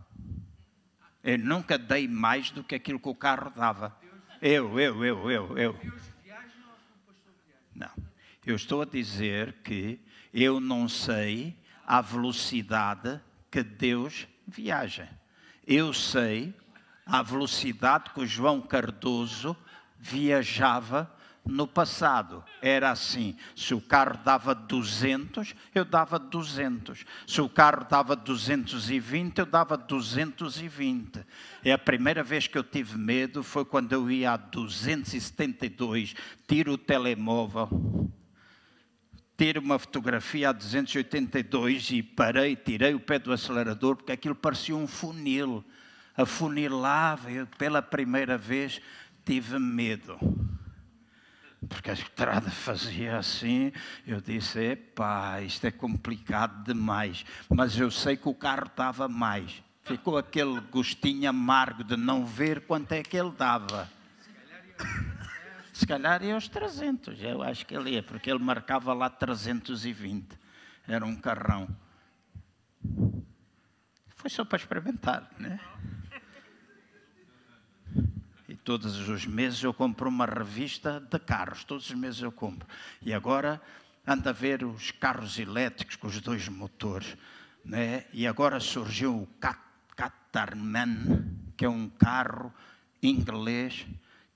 [1.24, 3.98] Eu nunca dei mais do que aquilo que o carro dava.
[4.42, 5.80] Eu, eu, eu, eu, eu.
[7.74, 7.90] Não.
[8.44, 9.98] Eu estou a dizer que
[10.32, 11.56] eu não sei
[11.86, 13.18] a velocidade
[13.50, 15.08] que Deus viaja.
[15.66, 16.54] Eu sei
[17.06, 19.56] a velocidade que o João Cardoso
[19.98, 21.12] viajava
[21.48, 27.04] no passado era assim: se o carro dava 200, eu dava 200.
[27.26, 31.24] Se o carro dava 220, eu dava 220.
[31.64, 36.14] E a primeira vez que eu tive medo foi quando eu ia a 272,
[36.46, 38.10] tiro o telemóvel,
[39.36, 44.76] tiro uma fotografia a 282 e parei, tirei o pé do acelerador porque aquilo parecia
[44.76, 45.64] um funil.
[46.14, 48.80] Afunilava, eu pela primeira vez
[49.28, 50.18] tive medo
[51.68, 53.72] porque a estrada fazia assim.
[54.06, 57.26] Eu disse: epá, isto é complicado demais.
[57.48, 59.62] Mas eu sei que o carro estava mais.
[59.84, 63.90] Ficou aquele gostinho amargo de não ver quanto é que ele dava.
[65.72, 70.26] Se calhar ia aos 300, eu acho que ele ia, porque ele marcava lá 320.
[70.86, 71.68] Era um carrão.
[74.16, 75.60] Foi só para experimentar, né?
[78.68, 82.68] Todos os meses eu compro uma revista de carros, todos os meses eu compro.
[83.00, 83.58] E agora
[84.06, 87.16] anda a ver os carros elétricos com os dois motores.
[87.64, 88.04] Né?
[88.12, 89.28] E agora surgiu o
[89.96, 92.52] Catarman, que é um carro
[93.02, 93.86] inglês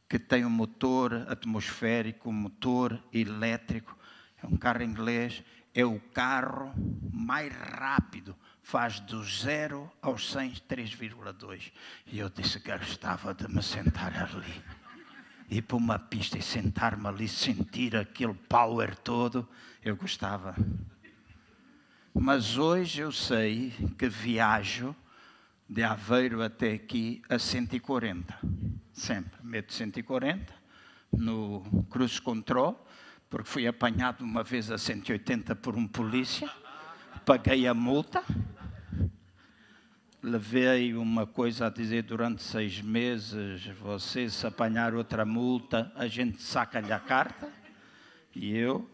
[0.09, 3.95] que tem um motor atmosférico, um motor elétrico.
[4.43, 6.73] É um carro inglês, é o carro
[7.13, 11.73] mais rápido faz do zero aos 100 3,2.
[12.07, 14.63] E eu disse que gostava de me sentar ali.
[15.51, 19.47] Ir para uma pista e sentar-me ali, sentir aquele power todo,
[19.85, 20.55] eu gostava.
[22.15, 24.95] Mas hoje eu sei que viajo
[25.69, 28.39] de Aveiro até aqui a 140.
[28.93, 29.43] Sempre.
[29.43, 30.55] Meto 140
[31.13, 32.87] no Cruz Control,
[33.29, 36.51] porque fui apanhado uma vez a 180 por um polícia
[37.25, 38.23] paguei a multa,
[40.23, 46.43] levei uma coisa a dizer durante seis meses, você se apanhar outra multa, a gente
[46.43, 47.51] saca-lhe a carta,
[48.35, 48.91] e eu...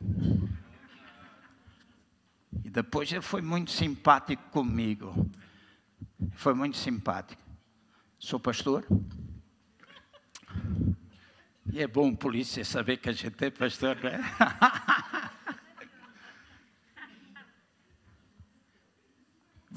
[2.64, 5.30] E depois ele foi muito simpático comigo.
[6.32, 7.40] Foi muito simpático.
[8.18, 8.84] Sou pastor.
[11.72, 14.18] E é bom polícia saber que a gente é pastor, não é?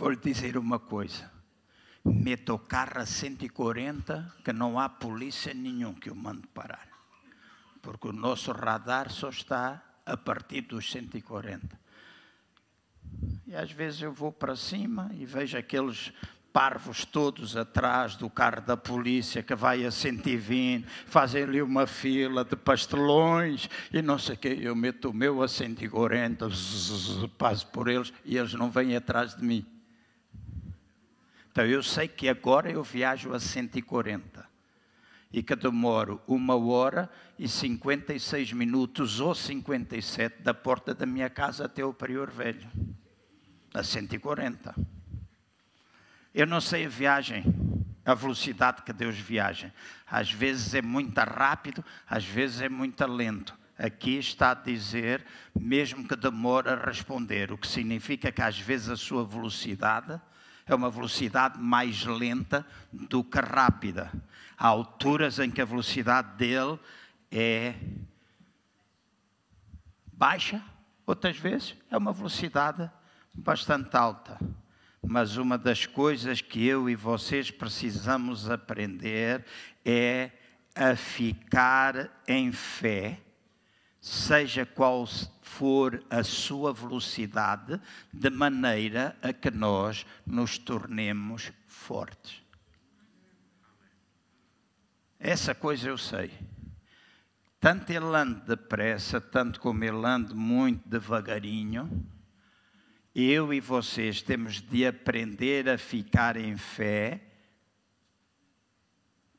[0.02, 1.32] Vou dizer uma coisa.
[2.04, 6.88] Meto carro a 140, que não há polícia nenhum que o mande parar.
[7.84, 11.80] Porque o nosso radar só está a partir dos 140.
[13.45, 16.12] E às vezes eu vou para cima e vejo aqueles
[16.52, 22.43] parvos todos atrás do carro da polícia que vai a 120, fazem ali uma fila
[22.43, 24.58] de pastelões e não sei o quê.
[24.62, 26.47] Eu meto o meu a 140,
[27.38, 29.64] passo por eles e eles não vêm atrás de mim.
[31.52, 34.49] Então eu sei que agora eu viajo a 140
[35.34, 41.66] e que demoro uma hora e 56 minutos ou 57 da porta da minha casa
[41.66, 42.70] até o Prior Velho,
[43.74, 44.74] a 140.
[46.34, 47.43] Eu não sei a viagem,
[48.06, 49.74] a velocidade que Deus viaja.
[50.08, 53.60] Às vezes é muito rápido, às vezes é muito lento.
[53.78, 58.89] Aqui está a dizer, mesmo que demore a responder, o que significa que às vezes
[58.89, 60.22] a sua velocidade
[60.66, 64.12] é uma velocidade mais lenta do que rápida.
[64.57, 66.80] Há alturas em que a velocidade dele
[67.32, 67.76] é
[70.14, 70.62] baixa,
[71.05, 72.89] outras vezes é uma velocidade
[73.34, 74.38] bastante alta.
[75.03, 79.43] Mas uma das coisas que eu e vocês precisamos aprender
[79.84, 80.30] é
[80.76, 83.20] a ficar em fé,
[84.02, 85.08] seja qual
[85.43, 87.80] for a sua velocidade,
[88.12, 92.41] de maneira a que nós nos tornemos fortes.
[95.20, 96.32] Essa coisa eu sei.
[97.60, 102.04] Tanto ele anda depressa, tanto como ele anda muito devagarinho,
[103.14, 107.22] eu e vocês temos de aprender a ficar em fé,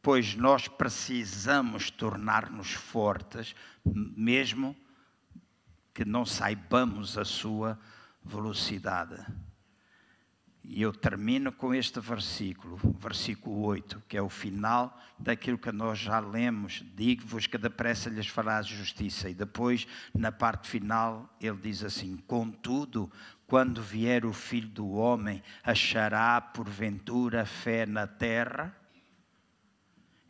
[0.03, 4.77] pois nós precisamos tornar-nos fortes, mesmo
[5.95, 7.79] que não saibamos a sua
[8.25, 9.25] velocidade.
[10.65, 15.99] E eu termino com este versículo, versículo 8, que é o final daquilo que nós
[15.99, 16.85] já lemos.
[16.95, 19.29] Digo-vos que depressa lhes fará justiça.
[19.29, 23.11] E depois, na parte final, ele diz assim: Contudo,
[23.47, 28.82] quando vier o filho do homem, achará porventura fé na terra?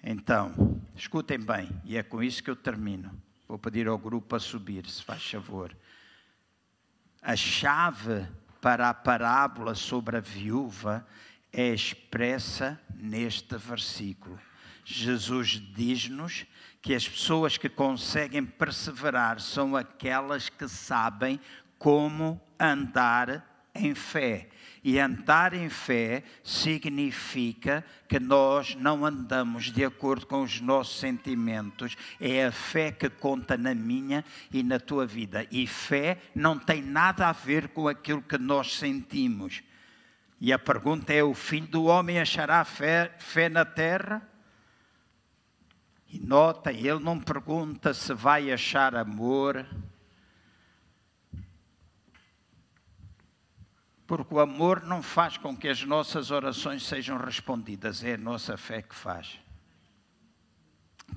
[0.02, 3.10] Então, escutem bem, e é com isso que eu termino.
[3.46, 5.76] Vou pedir ao grupo a subir, se faz favor.
[7.20, 8.26] A chave
[8.60, 11.06] para a parábola sobre a viúva
[11.52, 14.40] é expressa neste versículo.
[14.84, 16.46] Jesus diz-nos
[16.80, 21.38] que as pessoas que conseguem perseverar são aquelas que sabem
[21.78, 24.48] como andar em fé.
[24.84, 31.96] E andar em fé significa que nós não andamos de acordo com os nossos sentimentos,
[32.20, 35.46] é a fé que conta na minha e na tua vida.
[35.52, 39.62] E fé não tem nada a ver com aquilo que nós sentimos.
[40.40, 44.28] E a pergunta é: o filho do homem achará fé, fé na terra?
[46.08, 49.64] E nota, ele não pergunta se vai achar amor
[54.14, 58.58] Porque o amor não faz com que as nossas orações sejam respondidas, é a nossa
[58.58, 59.40] fé que faz.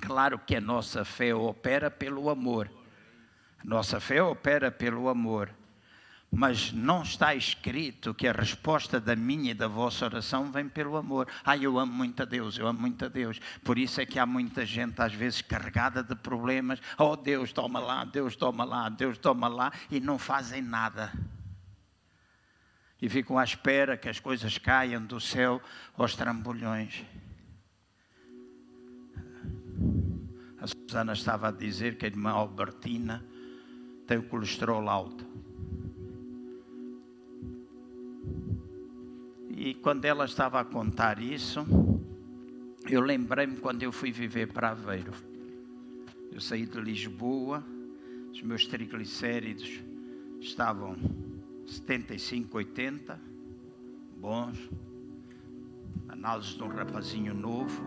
[0.00, 2.70] Claro que a nossa fé opera pelo amor.
[3.58, 5.50] A nossa fé opera pelo amor.
[6.32, 10.96] Mas não está escrito que a resposta da minha e da vossa oração vem pelo
[10.96, 11.28] amor.
[11.44, 13.38] Ah, eu amo muito a Deus, eu amo muito a Deus.
[13.62, 16.80] Por isso é que há muita gente, às vezes, carregada de problemas.
[16.96, 21.12] Oh, Deus, toma lá, Deus, toma lá, Deus, toma lá, e não fazem nada
[23.00, 25.60] e ficam à espera que as coisas caiam do céu
[25.96, 27.04] aos trambolhões.
[30.58, 33.24] A Susana estava a dizer que a irmã Albertina
[34.06, 35.26] tem o colesterol alto.
[39.50, 41.66] E quando ela estava a contar isso,
[42.88, 45.12] eu lembrei-me quando eu fui viver para Aveiro.
[46.30, 47.64] Eu saí de Lisboa,
[48.32, 49.80] os meus triglicéridos
[50.40, 50.96] estavam
[51.66, 53.20] 75, 80,
[54.16, 54.70] bons.
[56.08, 57.82] Análise de um rapazinho novo.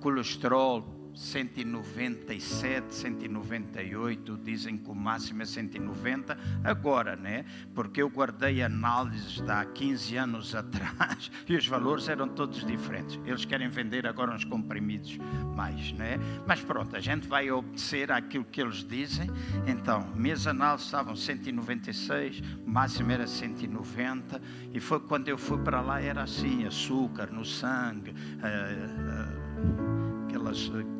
[0.00, 0.82] Colesterol
[1.14, 7.44] 197, 198, dizem que o máximo é 190, agora, né?
[7.74, 13.18] Porque eu guardei análises de há 15 anos atrás e os valores eram todos diferentes.
[13.24, 15.18] Eles querem vender agora uns comprimidos
[15.54, 16.18] mais, né?
[16.46, 19.30] Mas pronto, a gente vai obedecer àquilo que eles dizem.
[19.66, 24.40] Então, minhas análises estavam 196, o máximo era 190,
[24.72, 28.10] e foi quando eu fui para lá, era assim: açúcar no sangue.
[28.10, 29.91] Uh, uh,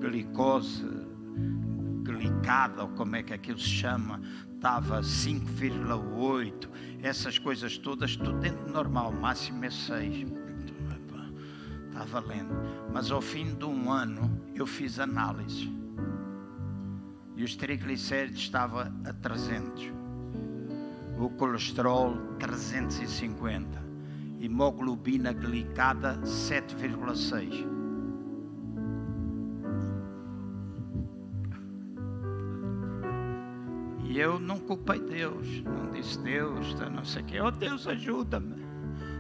[0.01, 0.85] glicose
[2.03, 4.21] glicada, ou como é que aquilo se chama,
[4.55, 6.69] estava 5,8,
[7.03, 10.27] essas coisas todas, tudo dentro do normal, máximo é 6.
[11.89, 12.55] Está valendo.
[12.93, 15.71] Mas ao fim de um ano eu fiz análise.
[17.37, 19.93] E os triglicéridos estavam a 300.
[21.19, 23.83] O colesterol 350.
[24.41, 27.72] Hemoglobina glicada 7,6
[34.13, 37.41] E eu não culpei Deus, não disse Deus, tá, não sei o quê.
[37.41, 38.63] Oh Deus, ajuda-me.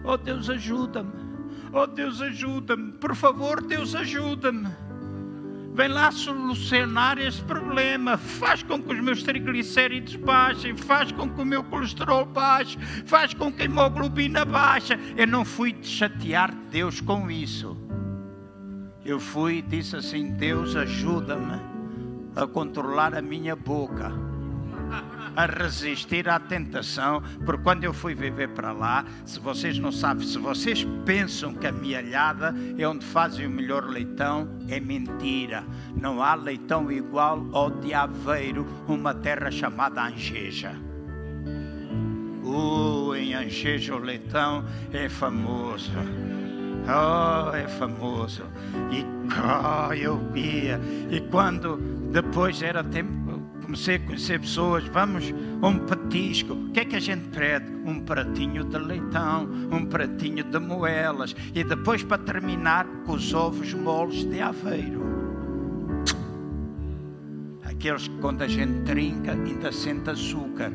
[0.05, 1.11] Oh Deus, ajuda-me.
[1.73, 2.93] Oh Deus, ajuda-me.
[2.93, 4.69] Por favor, Deus, ajuda-me.
[5.73, 8.19] Vem lá solucionar esse problema.
[8.19, 10.77] Faz com que os meus triglicéridos baixem.
[10.77, 12.79] Faz com que o meu colesterol baixe.
[13.07, 14.93] Faz com que a hemoglobina baixe.
[15.17, 17.79] Eu não fui chatear Deus com isso.
[19.03, 21.59] Eu fui e disse assim: Deus, ajuda-me
[22.37, 24.32] a controlar a minha boca
[25.35, 30.27] a resistir à tentação, porque quando eu fui viver para lá, se vocês não sabem,
[30.27, 35.65] se vocês pensam que a mialhada é onde fazem o melhor leitão, é mentira.
[35.97, 40.75] Não há leitão igual ao de Aveiro, uma terra chamada Angeja.
[42.45, 45.93] Uh, em Angeja o leitão é famoso.
[46.85, 48.43] Oh, é famoso.
[48.91, 49.05] E
[49.39, 50.81] oh, eu via.
[51.11, 51.77] E quando
[52.11, 53.22] depois era tempo,
[53.73, 55.33] comecei a conhecer pessoas, vamos
[55.63, 56.53] um petisco.
[56.53, 57.73] O que é que a gente pede?
[57.87, 61.35] Um pratinho de leitão, um pratinho de moelas.
[61.55, 65.03] E depois, para terminar, com os ovos moles de aveiro.
[67.65, 70.71] Aqueles que quando a gente trinca ainda sente açúcar.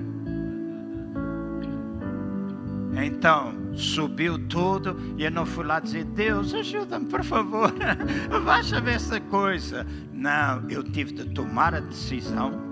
[2.99, 7.71] Então, subiu tudo e eu não fui lá dizer: Deus, ajuda-me, por favor,
[8.43, 9.85] baixa-me essa coisa.
[10.11, 12.66] Não, eu tive de tomar a decisão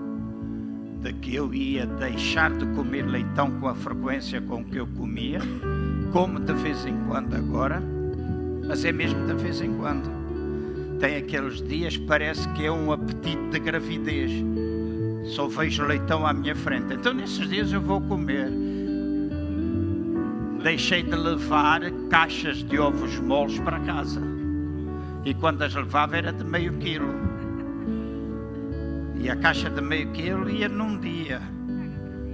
[1.06, 5.38] de que eu ia deixar de comer leitão com a frequência com que eu comia,
[6.12, 7.80] como de vez em quando agora,
[8.66, 10.10] mas é mesmo de vez em quando.
[10.98, 14.32] Tem aqueles dias, parece que é um apetite de gravidez.
[15.26, 16.94] Só vejo leitão à minha frente.
[16.94, 18.50] Então, nesses dias, eu vou comer
[20.64, 21.80] deixei de levar
[22.10, 24.20] caixas de ovos moles para casa.
[25.24, 27.14] E quando as levava era de meio quilo.
[29.18, 31.40] E a caixa de meio quilo ia num dia.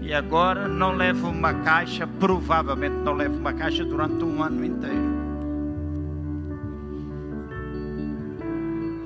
[0.00, 5.12] E agora não levo uma caixa, provavelmente não levo uma caixa durante um ano inteiro.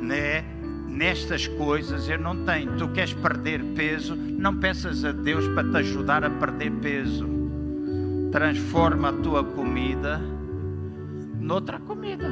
[0.00, 0.44] Né?
[0.88, 2.76] Nestas coisas eu não tenho.
[2.76, 7.36] Tu queres perder peso, não peças a Deus para te ajudar a perder peso
[8.32, 10.20] transforma a tua comida
[11.46, 12.28] noutra comida.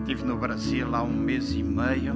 [0.00, 2.14] Estive no Brasil há um mês e meio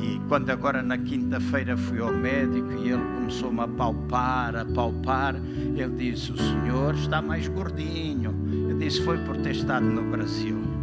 [0.00, 5.36] e quando agora na quinta-feira fui ao médico e ele começou-me a palpar, a palpar,
[5.36, 8.34] ele disse, o senhor está mais gordinho.
[8.68, 10.74] Eu disse, foi por ter estado no Brasil.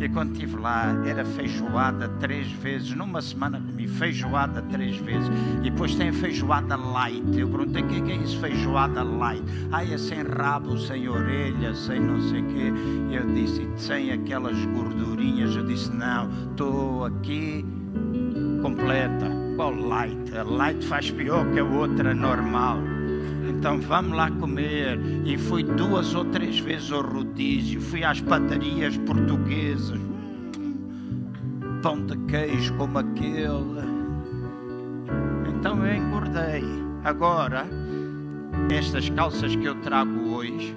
[0.00, 2.94] E quando estive lá, era feijoada três vezes.
[2.94, 5.28] Numa semana comi feijoada três vezes.
[5.58, 7.36] E depois tem feijoada light.
[7.36, 9.42] Eu perguntei o que é, é isso, feijoada light.
[9.72, 12.72] Ah, é sem rabo, sem orelha, sem não sei o quê.
[13.10, 15.56] Eu disse, sem aquelas gordurinhas.
[15.56, 17.64] Eu disse, não, estou aqui
[18.62, 19.30] completa.
[19.56, 20.36] Qual light?
[20.36, 22.78] A light faz pior que a outra normal.
[23.48, 25.00] Então vamos lá comer.
[25.24, 29.98] E fui duas ou três vezes ao rodízio, fui às padarias portuguesas,
[31.82, 33.88] pão de queijo como aquele.
[35.48, 36.64] Então eu engordei.
[37.04, 37.66] Agora,
[38.70, 40.76] estas calças que eu trago hoje,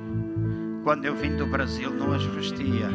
[0.84, 2.90] quando eu vim do Brasil não as vestia.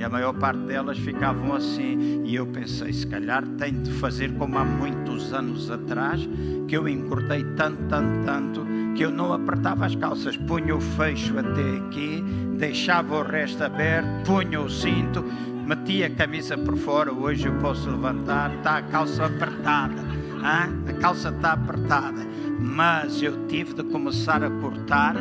[0.00, 2.22] E a maior parte delas ficavam assim.
[2.24, 6.26] E eu pensei, se calhar tenho de fazer como há muitos anos atrás,
[6.66, 8.66] que eu engordei tanto, tanto, tanto,
[8.96, 10.38] que eu não apertava as calças.
[10.38, 12.24] Punha o fecho até aqui,
[12.56, 15.22] deixava o resto aberto, punha o cinto,
[15.66, 17.12] metia a camisa por fora.
[17.12, 20.00] Hoje eu posso levantar, está a calça apertada.
[20.00, 20.82] Hein?
[20.88, 22.26] A calça está apertada.
[22.58, 25.16] Mas eu tive de começar a cortar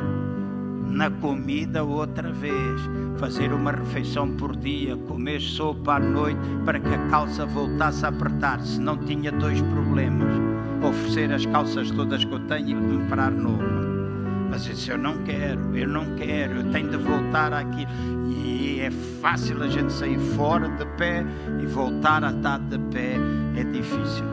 [0.90, 2.82] na comida outra vez
[3.20, 8.10] fazer uma refeição por dia, comer sopa à noite para que a calça voltasse a
[8.10, 10.34] apertar, se não tinha dois problemas:
[10.84, 13.64] oferecer as calças todas que eu tenho e comprar novo.
[14.49, 17.86] Mas isso eu não quero, eu não quero, eu tenho de voltar aqui.
[18.28, 18.90] E é
[19.22, 21.24] fácil a gente sair fora de pé
[21.61, 23.16] e voltar a estar de pé,
[23.56, 24.26] é difícil.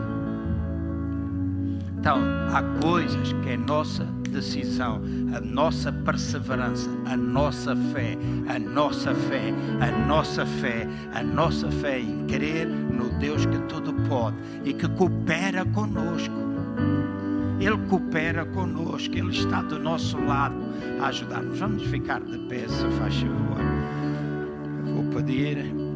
[1.99, 2.19] Então,
[2.51, 5.01] há coisas que é nossa decisão,
[5.35, 8.17] a nossa perseverança, a nossa fé,
[8.47, 13.93] a nossa fé, a nossa fé, a nossa fé em crer no Deus que tudo
[14.07, 16.35] pode e que coopera conosco.
[17.59, 20.55] Ele coopera conosco, Ele está do nosso lado
[21.01, 21.59] a ajudar-nos.
[21.59, 23.57] Vamos ficar de pé, se faz favor.
[24.93, 25.86] vou pedir.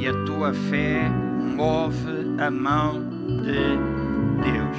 [0.00, 1.10] E a tua fé
[1.56, 3.02] move a mão
[3.42, 3.76] de
[4.42, 4.78] Deus.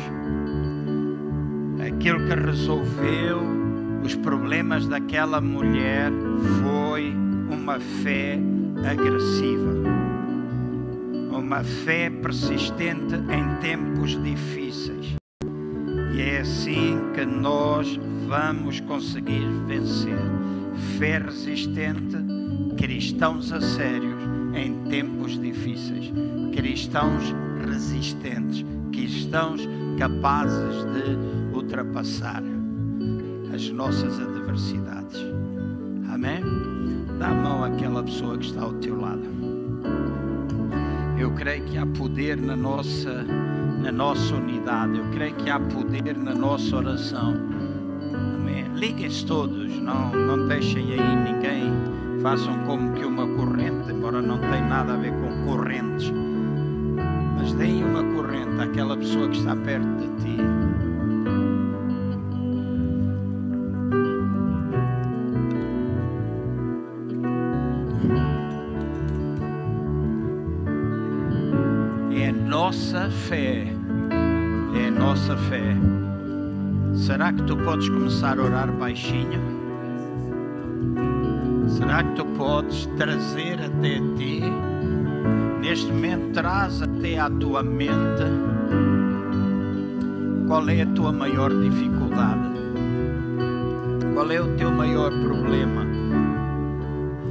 [1.88, 3.39] Aquilo que resolveu
[4.03, 6.11] os problemas daquela mulher
[6.64, 7.14] foi
[7.52, 8.39] uma fé
[8.84, 9.76] agressiva,
[11.31, 15.18] uma fé persistente em tempos difíceis.
[16.15, 20.18] E é assim que nós vamos conseguir vencer.
[20.98, 22.18] Fé resistente,
[22.76, 24.20] cristãos a sérios
[24.56, 26.11] em tempos difíceis
[26.53, 27.34] cristãos
[27.68, 29.68] resistentes, cristãos
[29.98, 32.44] capazes de ultrapassar
[33.53, 35.19] as nossas adversidades.
[36.11, 36.41] Amém?
[37.19, 39.22] Dá a mão àquela pessoa que está ao teu lado.
[41.18, 43.23] Eu creio que há poder na nossa,
[43.82, 44.98] na nossa unidade.
[44.98, 47.36] Eu creio que há poder na nossa oração.
[48.36, 48.65] Amém.
[48.76, 51.72] Liguem-se todos, não, não deixem aí ninguém.
[52.23, 53.70] Façam como que uma corrente,
[54.11, 56.11] Agora não tem nada a ver com correntes.
[57.38, 60.38] Mas deem uma corrente àquela pessoa que está perto de ti.
[72.21, 73.73] É nossa fé.
[74.75, 75.73] É nossa fé.
[76.95, 79.51] Será que tu podes começar a orar baixinho?
[81.77, 84.43] Será que tu podes trazer até ti?
[85.61, 88.26] Neste momento, traz até à tua mente.
[90.48, 92.52] Qual é a tua maior dificuldade,
[94.14, 95.85] qual é o teu maior problema,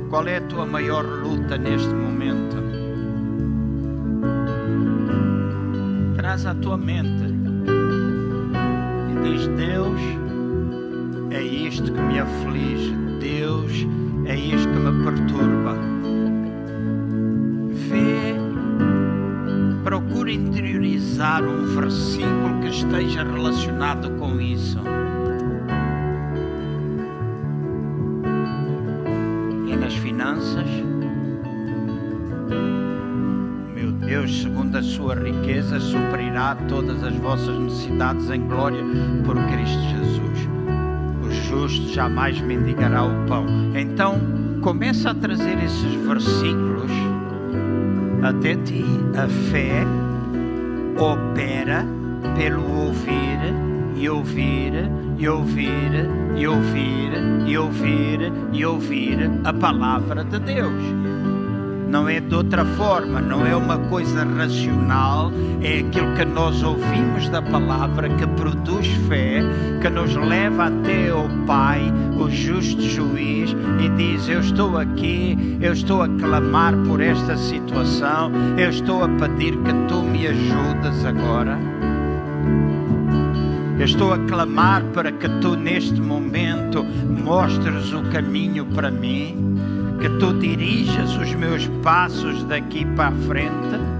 [0.08, 2.56] qual é a tua maior luta neste momento.
[6.16, 7.24] Traz à tua mente.
[9.10, 10.00] E diz: Deus,
[11.30, 12.99] é isto que me aflige,
[14.30, 15.74] é isto que me perturba.
[17.88, 18.34] Vê,
[19.82, 24.78] procura interiorizar um versículo que esteja relacionado com isso.
[29.66, 30.68] E nas finanças,
[33.74, 38.84] meu Deus, segundo a sua riqueza, suprirá todas as vossas necessidades em glória
[39.24, 40.19] por Cristo Jesus.
[41.70, 43.46] Justo jamais mendigará o pão.
[43.76, 44.18] Então,
[44.60, 46.90] começa a trazer esses versículos
[48.24, 48.84] até ti.
[49.16, 49.84] A fé
[50.98, 51.86] opera
[52.36, 53.38] pelo ouvir
[53.94, 54.72] e ouvir
[55.16, 55.92] e ouvir
[56.36, 57.12] e ouvir
[57.46, 60.99] e ouvir e ouvir a palavra de Deus.
[61.90, 67.28] Não é de outra forma, não é uma coisa racional, é aquilo que nós ouvimos
[67.30, 69.42] da palavra que produz fé,
[69.82, 75.72] que nos leva até o Pai, o justo juiz, e diz: Eu estou aqui, eu
[75.72, 81.58] estou a clamar por esta situação, eu estou a pedir que tu me ajudes agora.
[83.80, 89.49] Eu estou a clamar para que tu, neste momento, mostres o caminho para mim,
[90.00, 93.99] que tu dirijas os meus passos daqui para a frente.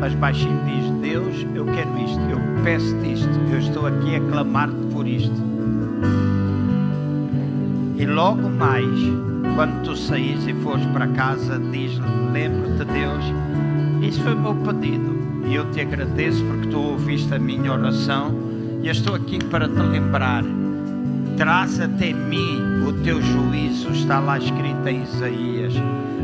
[0.00, 4.86] Mas baixinho diz: Deus, eu quero isto, eu peço-te isto, eu estou aqui a clamar-te
[4.92, 5.50] por isto.
[7.96, 8.98] E logo mais,
[9.54, 11.98] quando tu saís e fores para casa, diz:
[12.32, 13.24] Lembra-te, Deus,
[14.02, 15.20] isso foi o meu pedido.
[15.46, 18.34] E eu te agradeço porque tu ouviste a minha oração.
[18.82, 20.42] E eu estou aqui para te lembrar
[21.40, 25.72] traz até mim o teu juízo, está lá escrito em Isaías.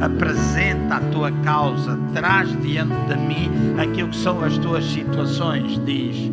[0.01, 6.31] Apresenta a tua causa, traz diante de mim aquilo que são as tuas situações, diz.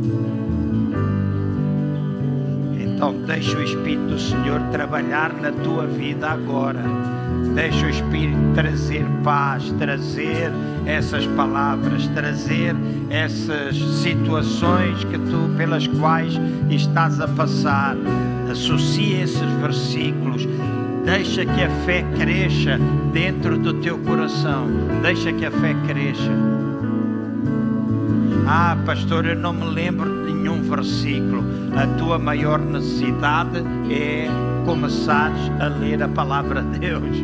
[3.04, 6.82] Então, deixa o Espírito do Senhor trabalhar na tua vida agora.
[7.54, 10.52] Deixa o Espírito trazer paz, trazer
[10.86, 12.76] essas palavras, trazer
[13.10, 17.96] essas situações que tu pelas quais estás a passar.
[18.50, 20.48] Associa esses versículos.
[21.06, 22.80] Deixa que a fé cresça
[23.12, 24.68] dentro do teu coração.
[25.02, 26.32] Deixa que a fé cresça.
[28.48, 31.44] Ah, pastor, eu não me lembro de nenhum versículo.
[31.76, 34.28] A tua maior necessidade é
[34.66, 37.18] começares a ler a palavra de Deus.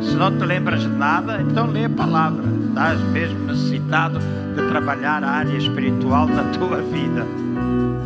[0.00, 2.44] Se não te lembras de nada, então lê a palavra.
[2.68, 7.24] Estás mesmo necessitado de trabalhar a área espiritual da tua vida.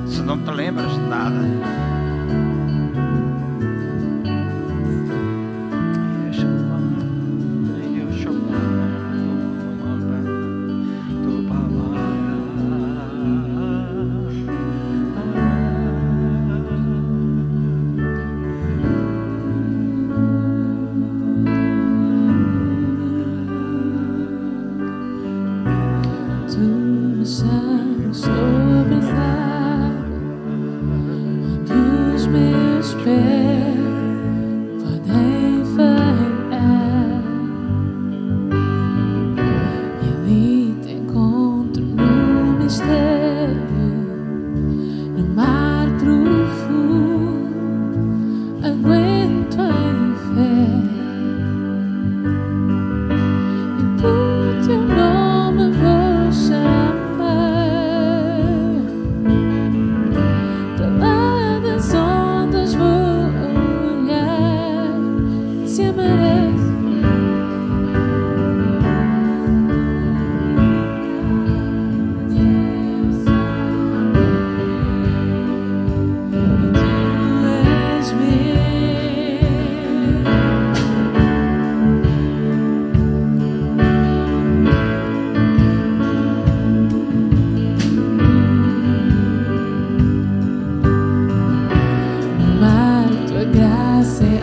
[0.07, 1.90] Se não te lembras de nada.
[94.11, 94.40] say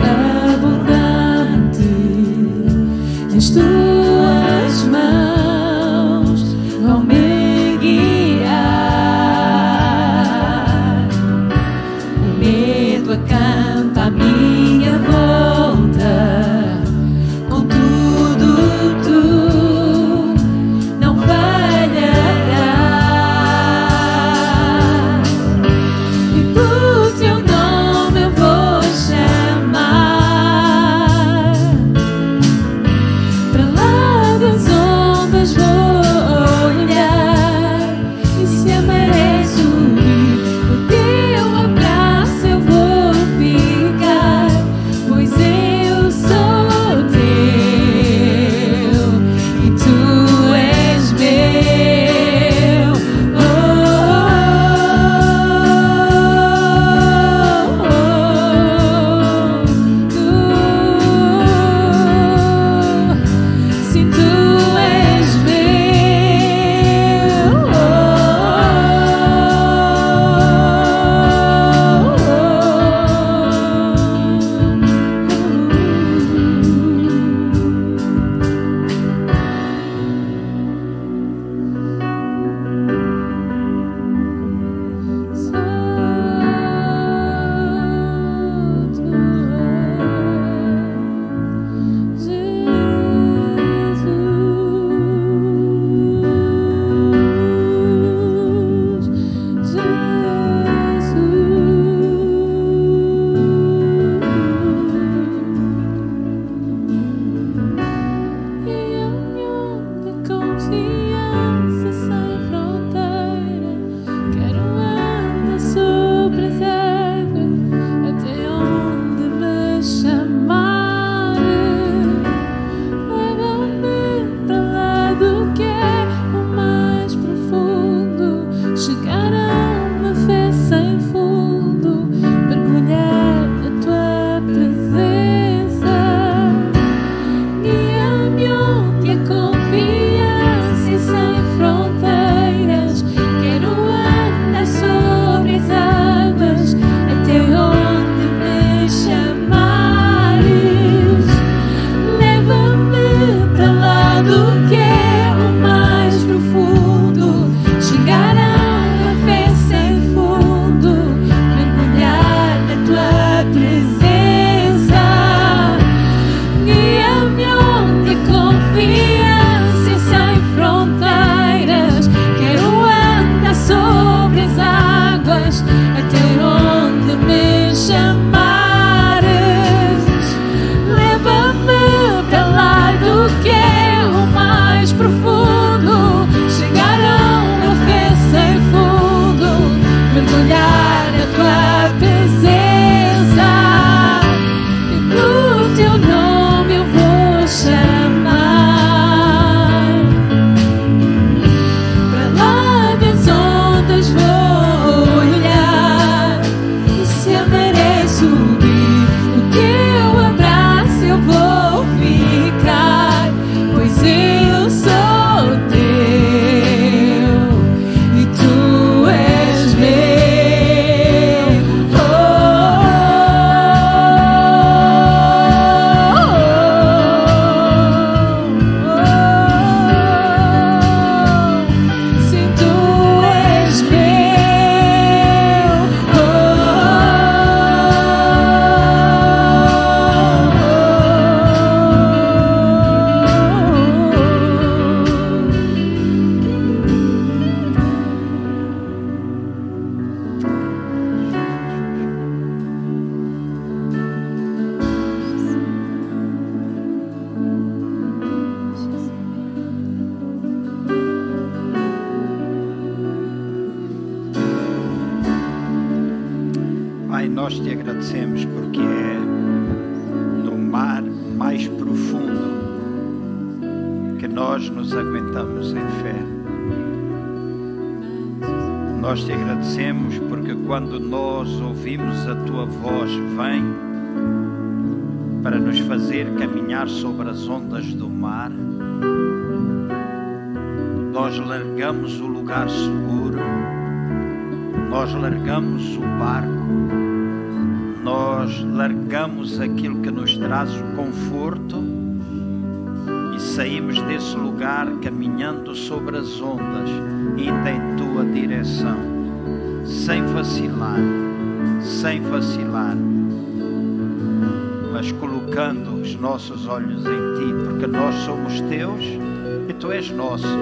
[320.18, 320.58] nosso.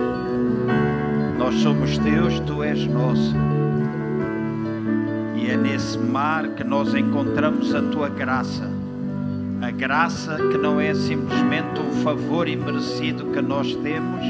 [1.37, 3.35] Nós somos teus, tu és nosso.
[5.35, 8.77] E é nesse mar que nós encontramos a tua graça
[9.62, 14.24] a graça que não é simplesmente um favor imerecido que nós temos,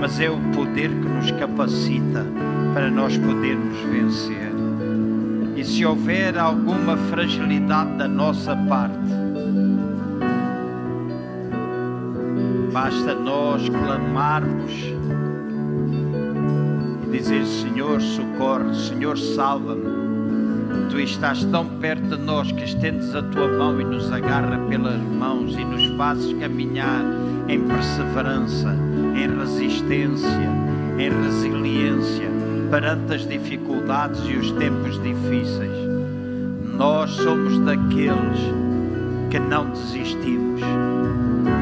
[0.00, 2.26] mas é o poder que nos capacita
[2.74, 4.52] para nós podermos vencer.
[5.56, 9.01] E se houver alguma fragilidade da nossa parte,
[12.72, 14.72] basta nós clamarmos
[17.06, 20.02] e dizer: Senhor, socorre, Senhor, salva-me
[20.92, 25.00] tu estás tão perto de nós que estendes a tua mão e nos agarra pelas
[25.00, 27.02] mãos e nos fazes caminhar
[27.48, 28.76] em perseverança,
[29.16, 30.50] em resistência,
[30.98, 32.28] em resiliência
[32.70, 35.72] perante as dificuldades e os tempos difíceis.
[36.74, 38.40] Nós somos daqueles
[39.30, 40.51] que não desistimos.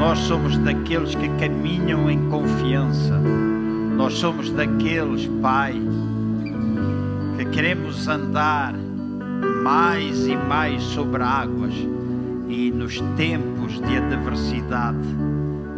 [0.01, 3.19] Nós somos daqueles que caminham em confiança.
[3.95, 5.75] Nós somos daqueles, Pai,
[7.37, 8.73] que queremos andar
[9.63, 11.75] mais e mais sobre águas
[12.49, 15.07] e nos tempos de adversidade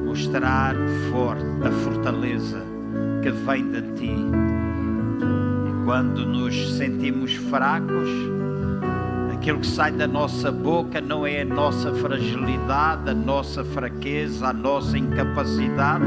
[0.05, 0.73] mostrar
[1.11, 2.63] forte a fortaleza
[3.21, 4.15] que vem de ti.
[5.67, 8.09] E quando nos sentimos fracos,
[9.43, 14.53] aquilo que sai da nossa boca não é a nossa fragilidade, a nossa fraqueza, a
[14.53, 16.05] nossa incapacidade,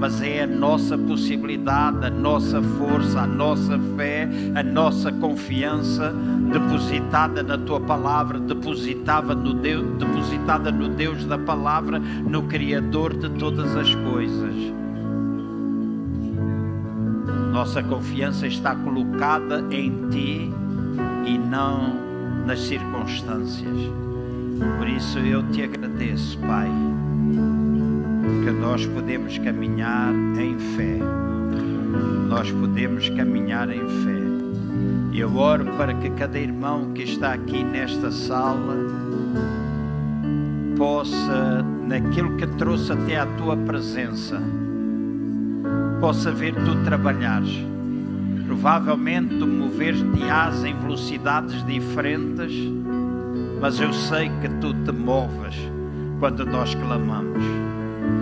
[0.00, 6.10] mas é a nossa possibilidade, a nossa força, a nossa fé, a nossa confiança
[6.50, 13.28] depositada na tua palavra, depositada no Deus, depositada no Deus da palavra, no Criador de
[13.38, 14.54] todas as coisas.
[17.52, 20.50] Nossa confiança está colocada em ti
[21.26, 22.03] e não
[22.46, 23.78] nas circunstâncias.
[24.78, 26.70] Por isso eu te agradeço, Pai,
[28.44, 30.98] que nós podemos caminhar em fé.
[32.28, 34.24] Nós podemos caminhar em fé
[35.24, 38.76] eu oro para que cada irmão que está aqui nesta sala
[40.76, 44.38] possa, naquilo que trouxe até à tua presença,
[46.00, 47.73] possa ver tu trabalhares.
[48.54, 52.52] Provavelmente tu mover-te-ás em velocidades diferentes,
[53.60, 55.56] mas eu sei que tu te moves
[56.20, 57.42] quando nós clamamos.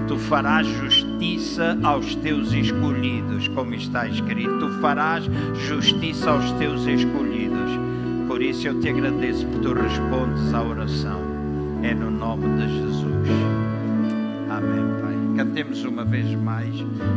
[0.09, 4.59] Tu farás justiça aos teus escolhidos, como está escrito.
[4.59, 5.29] Tu farás
[5.69, 7.71] justiça aos teus escolhidos.
[8.27, 11.21] Por isso eu te agradeço por tu respondes à oração.
[11.83, 13.29] É no nome de Jesus.
[14.49, 15.45] Amém, Pai.
[15.45, 16.75] Cantemos uma vez mais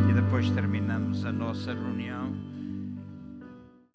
[0.09, 2.54] e depois terminamos a nossa reunião.